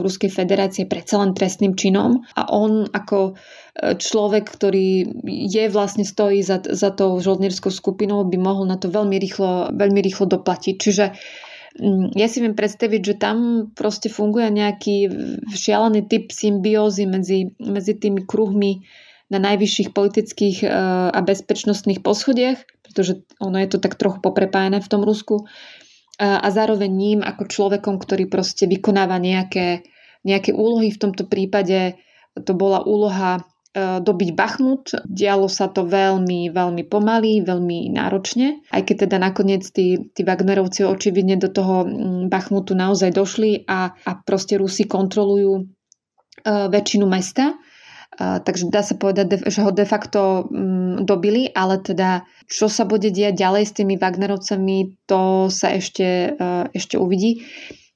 v 0.00 0.06
Ruskej 0.08 0.32
federácie 0.32 0.88
je 0.88 0.92
predsa 0.92 1.20
len 1.20 1.36
trestným 1.36 1.76
činom 1.76 2.24
a 2.32 2.48
on 2.48 2.88
ako 2.88 3.36
e, 3.36 4.00
človek, 4.00 4.48
ktorý 4.48 5.12
je 5.28 5.64
vlastne 5.68 6.08
stojí 6.08 6.40
za, 6.40 6.64
za 6.64 6.88
tou 6.88 7.20
žoldnierskou 7.20 7.68
skupinou, 7.68 8.24
by 8.24 8.40
mohol 8.40 8.64
na 8.64 8.80
to 8.80 8.88
veľmi 8.88 9.20
rýchlo, 9.20 9.76
veľmi 9.76 10.00
rýchlo 10.00 10.24
doplatiť. 10.24 10.74
Čiže 10.80 11.04
ja 12.14 12.26
si 12.26 12.38
viem 12.42 12.58
predstaviť, 12.58 13.00
že 13.02 13.14
tam 13.16 13.70
proste 13.72 14.10
funguje 14.10 14.50
nejaký 14.50 14.96
šialený 15.54 16.10
typ 16.10 16.34
symbiózy 16.34 17.06
medzi, 17.06 17.54
medzi 17.62 17.94
tými 17.94 18.26
kruhmi 18.26 18.82
na 19.28 19.38
najvyšších 19.38 19.94
politických 19.94 20.64
e, 20.64 20.68
a 21.12 21.20
bezpečnostných 21.22 22.02
poschodiach, 22.02 22.58
pretože 22.82 23.22
ono 23.38 23.60
je 23.62 23.68
to 23.70 23.78
tak 23.78 23.94
trochu 23.94 24.18
poprepájené 24.18 24.82
v 24.82 24.90
tom 24.90 25.04
Rusku 25.04 25.46
a 26.18 26.50
zároveň 26.50 26.90
ním 26.90 27.20
ako 27.22 27.46
človekom, 27.46 28.02
ktorý 28.02 28.26
proste 28.26 28.66
vykonáva 28.66 29.22
nejaké, 29.22 29.86
nejaké 30.26 30.50
úlohy. 30.50 30.90
V 30.90 30.98
tomto 30.98 31.30
prípade 31.30 31.94
to 32.34 32.58
bola 32.58 32.82
úloha 32.82 33.38
E, 33.38 33.57
dobiť 33.76 34.32
Bachmut. 34.32 34.96
Dialo 35.04 35.46
sa 35.46 35.68
to 35.68 35.84
veľmi, 35.84 36.48
veľmi 36.50 36.82
pomaly, 36.88 37.44
veľmi 37.44 37.92
náročne, 37.92 38.64
aj 38.72 38.82
keď 38.88 38.96
teda 39.08 39.16
nakoniec 39.20 39.62
tí, 39.68 40.08
tí 40.12 40.22
Wagnerovci 40.24 40.88
očividne 40.88 41.36
do 41.36 41.52
toho 41.52 41.84
Bachmutu 42.26 42.72
naozaj 42.72 43.12
došli 43.12 43.68
a, 43.68 43.92
a 43.92 44.10
proste 44.24 44.56
Rusi 44.56 44.88
kontrolujú 44.88 45.52
uh, 45.62 46.66
väčšinu 46.72 47.04
mesta. 47.04 47.54
Uh, 48.18 48.40
takže 48.42 48.72
dá 48.72 48.82
sa 48.82 48.98
povedať, 48.98 49.46
že 49.46 49.60
ho 49.62 49.70
de 49.70 49.86
facto 49.86 50.48
dobili, 51.04 51.52
ale 51.52 51.78
teda 51.78 52.24
čo 52.48 52.66
sa 52.66 52.88
bude 52.88 53.12
diať 53.12 53.36
ďalej 53.36 53.64
s 53.68 53.76
tými 53.76 53.94
Wagnerovcami, 54.00 55.06
to 55.06 55.52
sa 55.52 55.76
ešte, 55.76 56.34
ešte 56.72 56.96
uvidí. 56.96 57.44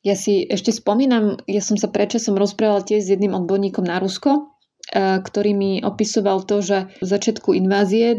Ja 0.04 0.14
si 0.18 0.44
ešte 0.46 0.70
spomínam, 0.74 1.40
ja 1.48 1.62
som 1.64 1.78
sa 1.78 1.88
predčasom 1.88 2.34
rozprávala 2.36 2.84
tiež 2.84 3.06
s 3.06 3.12
jedným 3.14 3.34
odborníkom 3.38 3.86
na 3.86 4.02
Rusko, 4.02 4.51
E, 4.51 4.51
ktorý 4.90 5.52
mi 5.54 5.72
opisoval 5.80 6.42
to, 6.42 6.60
že 6.60 6.90
v 6.98 7.06
začiatku 7.06 7.54
invázie 7.54 8.18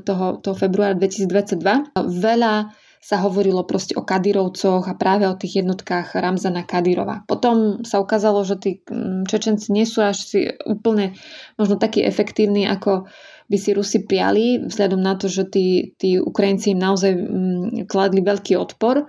toho, 0.00 0.38
toho 0.38 0.56
februára 0.56 0.94
2022 0.96 1.92
veľa 1.98 2.70
sa 3.04 3.20
hovorilo 3.20 3.68
proste 3.68 3.92
o 4.00 4.06
Kadírovcoch 4.06 4.88
a 4.88 4.96
práve 4.96 5.28
o 5.28 5.36
tých 5.36 5.60
jednotkách 5.60 6.16
Ramzana 6.16 6.64
Kadírova. 6.64 7.28
Potom 7.28 7.84
sa 7.84 8.00
ukázalo, 8.00 8.40
že 8.48 8.56
tí 8.56 8.70
mm, 8.80 9.28
Čečenci 9.28 9.68
nie 9.76 9.84
sú 9.84 10.00
až 10.00 10.24
si 10.24 10.40
úplne 10.64 11.12
možno 11.60 11.76
takí 11.76 12.00
efektívni, 12.00 12.64
ako 12.64 13.04
by 13.52 13.56
si 13.60 13.76
Rusi 13.76 14.08
prijali, 14.08 14.64
vzhľadom 14.64 15.04
na 15.04 15.20
to, 15.20 15.28
že 15.28 15.44
tí, 15.52 15.92
tí 16.00 16.16
Ukrajinci 16.16 16.72
im 16.72 16.80
naozaj 16.80 17.12
mm, 17.12 17.84
kladli 17.84 18.24
veľký 18.24 18.56
odpor. 18.56 19.04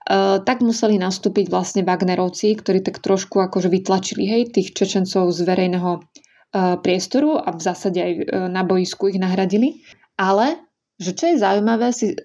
Uh, 0.00 0.40
tak 0.44 0.64
museli 0.64 0.96
nastúpiť 0.96 1.52
vlastne 1.52 1.84
Wagnerovci, 1.84 2.56
ktorí 2.56 2.80
tak 2.80 3.04
trošku 3.04 3.36
akože 3.40 3.68
vytlačili 3.68 4.24
hej, 4.28 4.42
tých 4.52 4.72
Čečencov 4.72 5.28
z 5.28 5.44
verejného 5.44 6.00
E, 6.00 6.29
priestoru 6.52 7.38
a 7.38 7.54
v 7.54 7.60
zásade 7.62 7.98
aj 8.02 8.12
e, 8.12 8.24
na 8.50 8.62
boisku 8.66 9.08
ich 9.10 9.18
nahradili. 9.22 9.86
Ale, 10.18 10.58
že 10.98 11.14
čo 11.14 11.30
je 11.30 11.40
zaujímavé 11.40 11.94
si 11.94 12.12
e, 12.12 12.16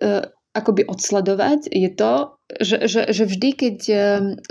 akoby 0.56 0.88
odsledovať, 0.88 1.70
je 1.70 1.90
to, 1.94 2.35
že, 2.46 2.86
že, 2.86 3.10
že 3.10 3.26
vždy, 3.26 3.50
keď 3.58 3.78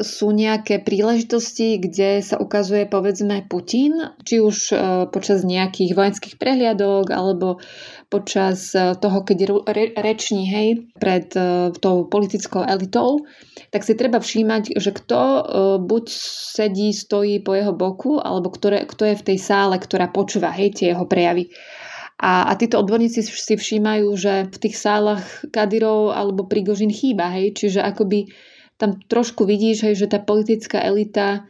sú 0.03 0.35
nejaké 0.35 0.83
príležitosti, 0.83 1.79
kde 1.79 2.27
sa 2.27 2.43
ukazuje 2.43 2.91
povedzme 2.91 3.47
Putin, 3.47 4.19
či 4.27 4.43
už 4.43 4.75
počas 5.15 5.47
nejakých 5.47 5.95
vojenských 5.95 6.35
prehliadok 6.35 7.15
alebo 7.15 7.63
počas 8.11 8.75
toho, 8.75 9.19
keď 9.23 9.39
re, 9.71 9.95
reční 9.95 10.43
hej, 10.51 10.69
pred 10.99 11.31
tou 11.79 12.11
politickou 12.11 12.67
elitou, 12.67 13.23
tak 13.71 13.87
si 13.87 13.95
treba 13.95 14.19
všímať, 14.19 14.75
že 14.75 14.91
kto 14.91 15.21
buď 15.87 16.05
sedí, 16.51 16.91
stojí 16.91 17.47
po 17.47 17.55
jeho 17.55 17.71
boku, 17.71 18.19
alebo 18.19 18.51
ktoré, 18.51 18.91
kto 18.91 19.07
je 19.07 19.19
v 19.23 19.27
tej 19.35 19.39
sále, 19.39 19.79
ktorá 19.79 20.11
počúva 20.11 20.51
hej, 20.51 20.75
tie 20.75 20.91
jeho 20.91 21.07
prejavy. 21.07 21.47
A, 22.21 22.47
a 22.47 22.53
títo 22.55 22.79
odborníci 22.79 23.27
si 23.27 23.55
všímajú, 23.59 24.09
že 24.15 24.47
v 24.47 24.57
tých 24.57 24.77
sálach 24.79 25.25
Kadyrov 25.51 26.15
alebo 26.15 26.47
Prigožin 26.47 26.95
chýba, 26.95 27.31
hej, 27.35 27.59
čiže 27.59 27.83
akoby 27.83 28.31
tam 28.79 28.99
trošku 28.99 29.43
vidíš, 29.47 29.91
hej, 29.91 29.95
že 29.99 30.11
tá 30.11 30.23
politická 30.23 30.79
elita 30.83 31.47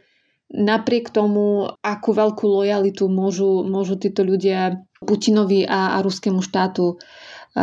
napriek 0.49 1.09
tomu, 1.09 1.69
akú 1.81 2.13
veľkú 2.13 2.45
lojalitu 2.45 3.09
môžu, 3.09 3.65
môžu 3.65 3.97
títo 3.97 4.21
ľudia 4.21 4.81
Putinovi 5.01 5.65
a, 5.65 5.97
a 5.97 6.05
ruskému 6.05 6.41
štátu 6.41 6.97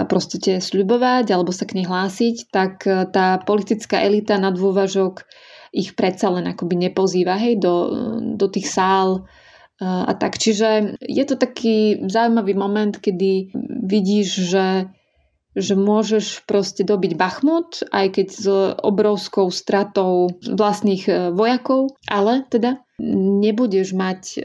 proste 0.08 0.58
sľubovať 0.58 1.36
alebo 1.36 1.52
sa 1.52 1.68
k 1.68 1.76
nej 1.76 1.86
hlásiť, 1.86 2.48
tak 2.48 2.88
e, 2.88 3.04
tá 3.12 3.36
politická 3.44 4.00
elita 4.00 4.40
na 4.40 4.48
dôvažok 4.48 5.28
ich 5.72 5.92
predsa 5.92 6.32
len 6.32 6.48
akoby 6.48 6.88
nepozýva 6.88 7.36
hej, 7.36 7.60
do, 7.60 7.92
do 8.40 8.46
tých 8.48 8.72
sál 8.72 9.28
a 9.80 10.12
tak. 10.14 10.36
Čiže 10.38 10.98
je 11.00 11.24
to 11.24 11.40
taký 11.40 12.04
zaujímavý 12.06 12.54
moment, 12.54 12.92
kedy 12.96 13.54
vidíš, 13.82 14.28
že 14.52 14.66
že 15.52 15.76
môžeš 15.76 16.48
proste 16.48 16.80
dobiť 16.80 17.12
Bachmut, 17.12 17.84
aj 17.92 18.06
keď 18.16 18.26
s 18.32 18.44
obrovskou 18.80 19.52
stratou 19.52 20.32
vlastných 20.40 21.04
e, 21.04 21.12
vojakov, 21.36 21.92
ale 22.08 22.48
teda 22.48 22.80
nebudeš 23.44 23.92
mať 23.92 24.20
e, 24.32 24.38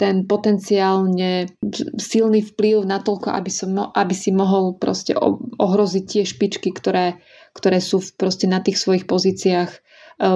ten 0.00 0.24
potenciálne 0.24 1.52
silný 2.00 2.40
vplyv 2.40 2.88
na 2.88 3.04
toľko, 3.04 3.36
aby, 3.36 3.52
som, 3.52 3.92
aby 3.92 4.14
si 4.16 4.32
mohol 4.32 4.80
proste 4.80 5.12
ohroziť 5.60 6.04
tie 6.08 6.22
špičky, 6.24 6.72
ktoré, 6.72 7.20
ktoré 7.52 7.84
sú 7.84 8.00
proste 8.16 8.48
na 8.48 8.64
tých 8.64 8.80
svojich 8.80 9.04
pozíciách 9.04 9.70
e, 9.76 9.78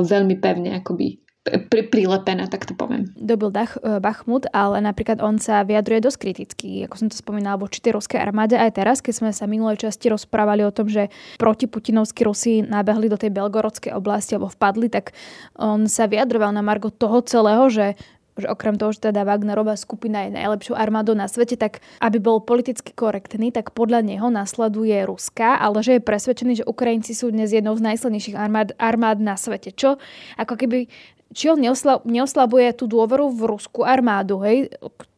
veľmi 0.05 0.37
pevne 0.37 0.85
akoby 0.85 1.30
pri, 1.71 1.87
prilepená, 1.91 2.47
tak 2.47 2.67
to 2.69 2.73
poviem. 2.77 3.11
Dobil 3.19 3.51
Dach, 3.51 3.77
e, 3.81 3.99
Bachmut, 3.99 4.47
ale 4.55 4.79
napríklad 4.81 5.19
on 5.19 5.43
sa 5.43 5.67
vyjadruje 5.67 6.01
dosť 6.05 6.19
kriticky, 6.19 6.69
ako 6.87 6.95
som 6.97 7.09
to 7.11 7.17
spomínala, 7.19 7.61
voči 7.61 7.83
tej 7.83 7.99
ruskej 7.99 8.23
armáde 8.23 8.55
aj 8.55 8.79
teraz, 8.79 8.99
keď 9.03 9.15
sme 9.17 9.31
sa 9.35 9.51
minulej 9.51 9.83
časti 9.83 10.13
rozprávali 10.13 10.63
o 10.63 10.75
tom, 10.75 10.87
že 10.87 11.11
proti 11.37 11.67
Putinovskí 11.67 12.23
Rusi 12.23 12.63
nabehli 12.63 13.11
do 13.11 13.19
tej 13.19 13.35
belgorodskej 13.35 13.93
oblasti 13.97 14.39
alebo 14.39 14.53
vpadli, 14.53 14.89
tak 14.93 15.17
on 15.59 15.91
sa 15.91 16.07
vyjadroval 16.07 16.55
na 16.55 16.63
margo 16.63 16.89
toho 16.89 17.25
celého, 17.25 17.67
že 17.69 17.99
že 18.41 18.49
okrem 18.49 18.81
toho, 18.81 18.91
že 18.97 19.13
teda 19.13 19.29
Wagnerová 19.29 19.77
skupina 19.77 20.25
je 20.25 20.35
najlepšou 20.35 20.75
armádou 20.75 21.13
na 21.13 21.29
svete, 21.29 21.61
tak 21.61 21.85
aby 22.01 22.17
bol 22.17 22.41
politicky 22.41 22.97
korektný, 22.97 23.53
tak 23.53 23.77
podľa 23.77 24.01
neho 24.01 24.33
nasleduje 24.33 24.97
Ruska, 25.05 25.61
ale 25.61 25.85
že 25.85 26.01
je 26.01 26.03
presvedčený, 26.03 26.53
že 26.65 26.69
Ukrajinci 26.69 27.13
sú 27.13 27.29
dnes 27.29 27.53
jednou 27.53 27.77
z 27.77 27.85
najsilnejších 27.85 28.35
armád, 28.35 28.73
armád 28.81 29.21
na 29.21 29.37
svete. 29.37 29.71
Čo 29.77 30.01
ako 30.41 30.55
keby 30.57 30.89
či 31.31 31.51
on 31.51 31.59
neosla, 31.59 32.03
neoslabuje 32.03 32.75
tú 32.75 32.91
dôveru 32.91 33.31
v 33.31 33.41
ruskú 33.51 33.87
armádu, 33.87 34.43
hej, 34.43 34.71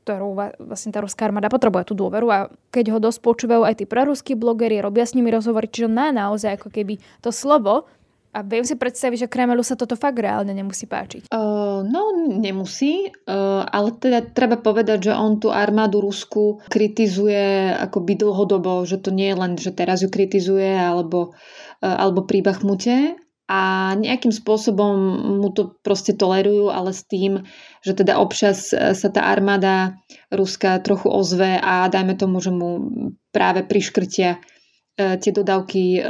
ktorú 0.02 0.34
vlastne 0.58 0.90
tá 0.90 0.98
ruská 0.98 1.30
armáda 1.30 1.46
potrebuje 1.46 1.92
tú 1.92 1.94
dôveru. 1.94 2.26
A 2.28 2.38
keď 2.74 2.96
ho 2.96 2.98
dosť 2.98 3.18
počúvajú 3.22 3.62
aj 3.62 3.80
tí 3.80 3.84
preruskí 3.86 4.32
blogeri, 4.34 4.82
robia 4.82 5.06
s 5.06 5.14
nimi 5.14 5.30
rozhovory, 5.30 5.70
čiže 5.70 5.88
on 5.88 5.94
má 5.94 6.08
naozaj 6.10 6.58
ako 6.58 6.68
keby 6.74 6.98
to 7.22 7.30
slovo, 7.30 7.86
a 8.32 8.40
viem 8.40 8.64
si 8.64 8.80
predstaviť, 8.80 9.28
že 9.28 9.28
Kremelu 9.28 9.60
sa 9.60 9.76
toto 9.76 9.92
fakt 9.92 10.16
reálne 10.16 10.56
nemusí 10.56 10.88
páčiť. 10.88 11.28
Uh, 11.28 11.84
no, 11.84 12.16
nemusí, 12.16 13.12
uh, 13.12 13.60
ale 13.68 13.92
teda 13.92 14.24
treba 14.24 14.56
povedať, 14.56 15.04
že 15.04 15.12
on 15.12 15.36
tú 15.36 15.52
armádu 15.52 16.00
Rusku 16.00 16.64
kritizuje 16.72 17.76
akoby 17.76 18.16
dlhodobo, 18.16 18.88
že 18.88 19.04
to 19.04 19.12
nie 19.12 19.28
je 19.28 19.36
len, 19.36 19.52
že 19.60 19.76
teraz 19.76 20.00
ju 20.00 20.08
kritizuje 20.08 20.72
alebo, 20.72 21.36
uh, 21.84 21.96
alebo 22.08 22.24
pri 22.24 22.40
Bachmute, 22.40 23.20
a 23.50 23.92
nejakým 23.98 24.30
spôsobom 24.30 24.94
mu 25.42 25.50
to 25.50 25.74
proste 25.82 26.14
tolerujú, 26.14 26.70
ale 26.70 26.94
s 26.94 27.02
tým, 27.02 27.42
že 27.82 27.92
teda 27.98 28.22
občas 28.22 28.70
e, 28.70 28.94
sa 28.94 29.08
tá 29.10 29.26
armáda 29.26 29.98
ruská 30.30 30.78
trochu 30.78 31.10
ozve 31.10 31.58
a 31.58 31.90
dajme 31.90 32.14
tomu, 32.14 32.38
že 32.38 32.54
mu 32.54 32.86
práve 33.34 33.66
priškrtia 33.66 34.38
e, 34.38 35.18
tie 35.18 35.32
dodávky 35.34 35.82
e, 35.98 36.00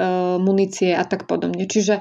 munície 0.44 0.92
a 0.92 1.08
tak 1.08 1.24
podobne. 1.24 1.64
Čiže 1.64 1.94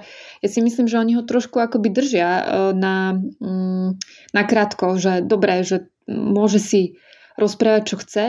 ja 0.44 0.48
si 0.52 0.60
myslím, 0.60 0.92
že 0.92 1.00
oni 1.00 1.16
ho 1.16 1.24
trošku 1.24 1.64
akoby 1.64 1.90
držia 1.96 2.30
na, 2.76 3.16
mm, 3.16 3.90
na 4.36 4.44
krátko, 4.44 5.00
že 5.00 5.24
dobré, 5.24 5.64
že 5.64 5.88
môže 6.12 6.60
si 6.60 7.00
rozprávať, 7.40 7.84
čo 7.88 7.96
chce, 8.04 8.28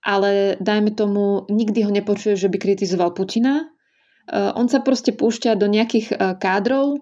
ale 0.00 0.56
dajme 0.56 0.96
tomu, 0.96 1.44
nikdy 1.52 1.84
ho 1.84 1.92
nepočuje, 1.92 2.32
že 2.32 2.48
by 2.48 2.56
kritizoval 2.56 3.12
Putina, 3.12 3.68
on 4.28 4.66
sa 4.68 4.84
proste 4.84 5.14
púšťa 5.14 5.56
do 5.56 5.70
nejakých 5.70 6.06
eh, 6.12 6.16
kádrov, 6.36 7.00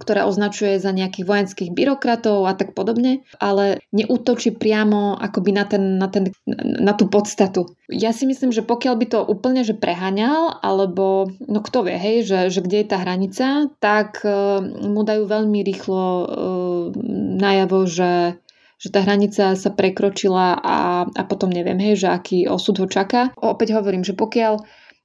ktoré 0.00 0.24
označuje 0.24 0.80
za 0.80 0.88
nejakých 0.88 1.28
vojenských 1.28 1.70
byrokratov 1.70 2.48
a 2.48 2.56
tak 2.56 2.72
podobne, 2.72 3.28
ale 3.36 3.78
neútočí 3.92 4.56
priamo 4.56 5.14
akoby 5.20 5.50
na, 5.52 5.64
ten, 5.68 6.00
na, 6.00 6.08
ten, 6.08 6.32
na 6.56 6.96
tú 6.96 7.12
podstatu. 7.12 7.76
Ja 7.92 8.16
si 8.16 8.24
myslím, 8.24 8.56
že 8.56 8.64
pokiaľ 8.64 8.94
by 8.96 9.06
to 9.12 9.20
úplne 9.20 9.62
že 9.62 9.76
preháňal, 9.76 10.64
alebo 10.64 11.28
no 11.44 11.60
kto 11.60 11.84
vie, 11.84 12.00
hej, 12.00 12.24
že, 12.24 12.38
že 12.48 12.64
kde 12.64 12.82
je 12.82 12.88
tá 12.88 12.98
hranica, 13.04 13.68
tak 13.84 14.24
uh, 14.24 14.64
mu 14.64 15.04
dajú 15.04 15.28
veľmi 15.28 15.60
rýchlo 15.60 16.02
uh, 16.02 16.26
najavo, 17.38 17.84
že 17.84 18.40
že 18.82 18.90
tá 18.90 19.06
hranica 19.06 19.54
sa 19.54 19.70
prekročila 19.70 20.58
a, 20.58 21.06
a 21.06 21.22
potom 21.22 21.54
neviem, 21.54 21.78
hej, 21.78 22.02
že 22.02 22.08
aký 22.10 22.50
osud 22.50 22.82
ho 22.82 22.90
čaká. 22.90 23.30
Opäť 23.38 23.78
hovorím, 23.78 24.02
že 24.02 24.10
pokiaľ 24.10 24.58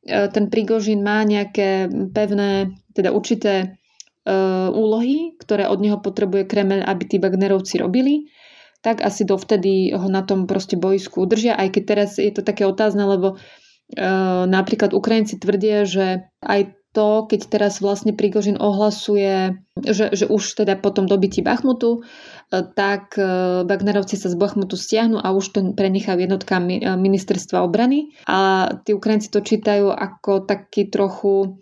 ten 0.08 0.48
Prigožin 0.48 1.04
má 1.04 1.22
nejaké 1.28 1.91
pevné, 2.15 2.72
teda 2.96 3.12
určité 3.12 3.76
uh, 4.24 4.72
úlohy, 4.72 5.36
ktoré 5.39 5.67
od 5.67 5.80
neho 5.84 6.00
potrebuje 6.00 6.48
Kreml, 6.48 6.84
aby 6.84 7.04
tí 7.04 7.17
Wagnerovci 7.20 7.84
robili, 7.84 8.32
tak 8.80 9.04
asi 9.04 9.28
dovtedy 9.28 9.91
ho 9.91 10.08
na 10.08 10.24
tom 10.24 10.48
proste 10.48 10.80
bojsku 10.80 11.28
udržia, 11.28 11.60
aj 11.60 11.76
keď 11.76 11.84
teraz 11.84 12.10
je 12.17 12.32
to 12.32 12.41
také 12.41 12.63
otázne, 12.63 13.04
lebo 13.04 13.36
uh, 13.36 14.43
napríklad 14.48 14.96
Ukrajinci 14.96 15.39
tvrdia, 15.39 15.84
že 15.84 16.32
aj 16.39 16.72
to, 16.97 17.29
keď 17.29 17.41
teraz 17.45 17.77
vlastne 17.77 18.17
Prigožin 18.17 18.57
ohlasuje, 18.57 19.62
že, 19.77 20.10
že 20.10 20.25
už 20.25 20.65
teda 20.65 20.81
potom 20.81 21.05
dobití 21.05 21.45
Bachmutu, 21.45 22.01
E, 22.47 22.63
tak 22.63 23.19
e, 23.19 23.23
Wagnerovci 23.67 24.15
sa 24.15 24.31
z 24.31 24.39
Bachmutu 24.39 24.79
stiahnu 24.79 25.19
a 25.19 25.36
už 25.36 25.45
to 25.51 25.60
prenechajú 25.75 26.23
jednotkám 26.23 26.63
e, 26.71 26.79
ministerstva 26.95 27.60
obrany. 27.60 28.15
A 28.23 28.71
tí 28.88 28.95
Ukrajinci 28.95 29.27
to 29.27 29.43
čítajú 29.43 29.91
ako 29.91 30.47
taký 30.47 30.88
trochu 30.88 31.60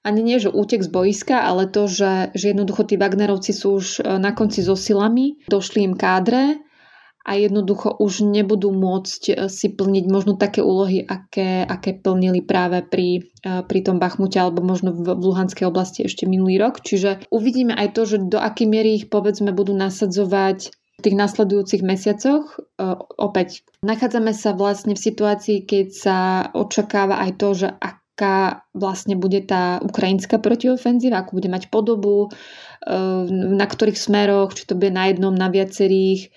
ani 0.00 0.24
nie, 0.24 0.40
že 0.40 0.48
útek 0.48 0.80
z 0.80 0.88
boiska, 0.88 1.44
ale 1.44 1.68
to, 1.68 1.84
že, 1.84 2.32
že 2.32 2.56
jednoducho 2.56 2.88
tí 2.88 2.96
Wagnerovci 2.96 3.52
sú 3.52 3.84
už 3.84 4.00
na 4.00 4.32
konci 4.32 4.64
so 4.64 4.72
silami, 4.72 5.36
došli 5.44 5.84
im 5.84 5.92
kádre 5.92 6.56
a 7.20 7.36
jednoducho 7.36 8.00
už 8.00 8.24
nebudú 8.24 8.72
môcť 8.72 9.22
eh, 9.28 9.34
si 9.52 9.68
plniť 9.72 10.04
možno 10.08 10.40
také 10.40 10.64
úlohy, 10.64 11.04
aké, 11.04 11.64
aké 11.68 11.96
plnili 12.00 12.40
práve 12.40 12.80
pri, 12.80 13.28
eh, 13.44 13.60
pri 13.64 13.80
tom 13.84 14.00
Bachmute 14.00 14.40
alebo 14.40 14.64
možno 14.64 14.92
v, 14.96 15.14
v 15.16 15.22
Luhanskej 15.28 15.68
oblasti 15.68 16.08
ešte 16.08 16.24
minulý 16.24 16.56
rok. 16.56 16.80
Čiže 16.80 17.28
uvidíme 17.28 17.76
aj 17.76 17.88
to, 17.96 18.02
že 18.08 18.16
do 18.24 18.40
akej 18.40 18.66
miery 18.68 18.90
ich 18.96 19.06
povedzme 19.12 19.52
budú 19.52 19.76
nasadzovať 19.76 20.72
v 20.72 21.04
tých 21.04 21.16
nasledujúcich 21.16 21.82
mesiacoch. 21.84 22.56
Eh, 22.56 22.96
opäť 23.20 23.68
nachádzame 23.84 24.32
sa 24.32 24.56
vlastne 24.56 24.96
v 24.96 25.04
situácii, 25.04 25.68
keď 25.68 25.86
sa 25.92 26.18
očakáva 26.56 27.20
aj 27.20 27.30
to, 27.36 27.48
že 27.52 27.68
aká 27.68 28.64
vlastne 28.72 29.16
bude 29.16 29.44
tá 29.48 29.80
ukrajinská 29.80 30.40
protiofenzíva, 30.40 31.24
ako 31.24 31.40
bude 31.40 31.48
mať 31.48 31.72
podobu, 31.72 32.28
na 33.32 33.64
ktorých 33.64 33.96
smeroch, 33.96 34.52
či 34.52 34.68
to 34.68 34.76
bude 34.76 34.92
na 34.92 35.08
jednom, 35.08 35.32
na 35.32 35.48
viacerých 35.48 36.28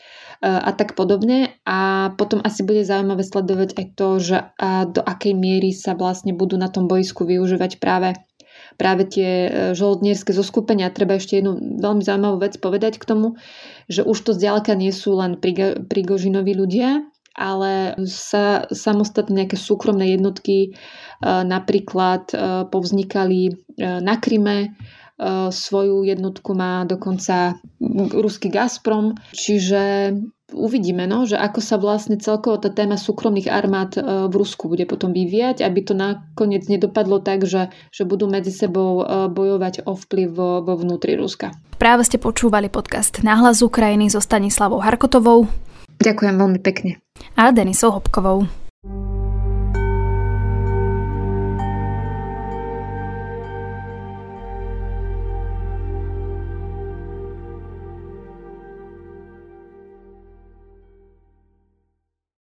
a 0.43 0.75
tak 0.75 0.99
podobne. 0.99 1.56
A 1.63 2.12
potom 2.19 2.43
asi 2.43 2.67
bude 2.67 2.84
zaujímavé 2.84 3.23
sledovať 3.23 3.79
aj 3.79 3.86
to, 3.95 4.10
že 4.19 4.38
do 4.91 4.99
akej 4.99 5.32
miery 5.32 5.71
sa 5.71 5.95
vlastne 5.95 6.36
budú 6.36 6.60
na 6.60 6.67
tom 6.67 6.91
boisku 6.91 7.23
využívať 7.23 7.79
práve 7.79 8.19
práve 8.77 9.06
tie 9.06 9.29
e, 9.47 9.49
žoldnierské 9.77 10.34
zoskupenia. 10.34 10.93
Treba 10.93 11.17
ešte 11.17 11.39
jednu 11.39 11.58
veľmi 11.82 12.01
zaujímavú 12.01 12.38
vec 12.41 12.58
povedať 12.58 12.97
k 12.97 13.06
tomu, 13.06 13.38
že 13.89 14.06
už 14.06 14.17
to 14.17 14.32
zďaleka 14.34 14.73
nie 14.73 14.93
sú 14.93 15.17
len 15.17 15.38
prigožinoví 15.88 16.53
ľudia, 16.58 17.06
ale 17.34 17.97
sa 18.06 18.69
samostatné 18.69 19.45
nejaké 19.45 19.58
súkromné 19.58 20.13
jednotky 20.13 20.58
e, 20.58 20.69
napríklad 21.25 22.29
e, 22.34 22.36
povznikali 22.69 23.58
na 23.82 24.21
Kryme, 24.21 24.77
svoju 25.51 26.03
jednotku 26.03 26.51
má 26.55 26.83
dokonca 26.83 27.57
ruský 28.13 28.51
Gazprom, 28.51 29.15
čiže 29.31 30.13
uvidíme, 30.53 31.09
no, 31.09 31.25
že 31.25 31.36
ako 31.36 31.59
sa 31.59 31.75
vlastne 31.81 32.21
celkovo 32.21 32.62
tá 32.62 32.69
téma 32.69 32.95
súkromných 32.95 33.49
armád 33.49 33.97
e, 33.97 34.01
v 34.29 34.33
Rusku 34.38 34.69
bude 34.69 34.86
potom 34.86 35.12
vyvíjať, 35.12 35.65
aby 35.65 35.79
to 35.81 35.97
nakoniec 35.97 36.69
nedopadlo 36.69 37.19
tak, 37.19 37.43
že, 37.43 37.73
že 37.89 38.05
budú 38.05 38.29
medzi 38.29 38.53
sebou 38.53 39.01
e, 39.01 39.03
bojovať 39.33 39.83
o 39.89 39.97
vplyv 39.97 40.27
vo, 40.31 40.49
vo 40.62 40.73
vnútri 40.77 41.17
Ruska. 41.17 41.51
Práve 41.81 42.05
ste 42.05 42.21
počúvali 42.21 42.69
podcast 42.69 43.25
Náhlas 43.25 43.65
Ukrajiny 43.65 44.13
so 44.13 44.21
Stanislavou 44.21 44.79
Harkotovou. 44.79 45.49
Ďakujem 45.99 46.36
veľmi 46.38 46.59
pekne. 46.62 47.01
A 47.36 47.49
Denisou 47.51 47.91
Hopkovou. 47.91 48.62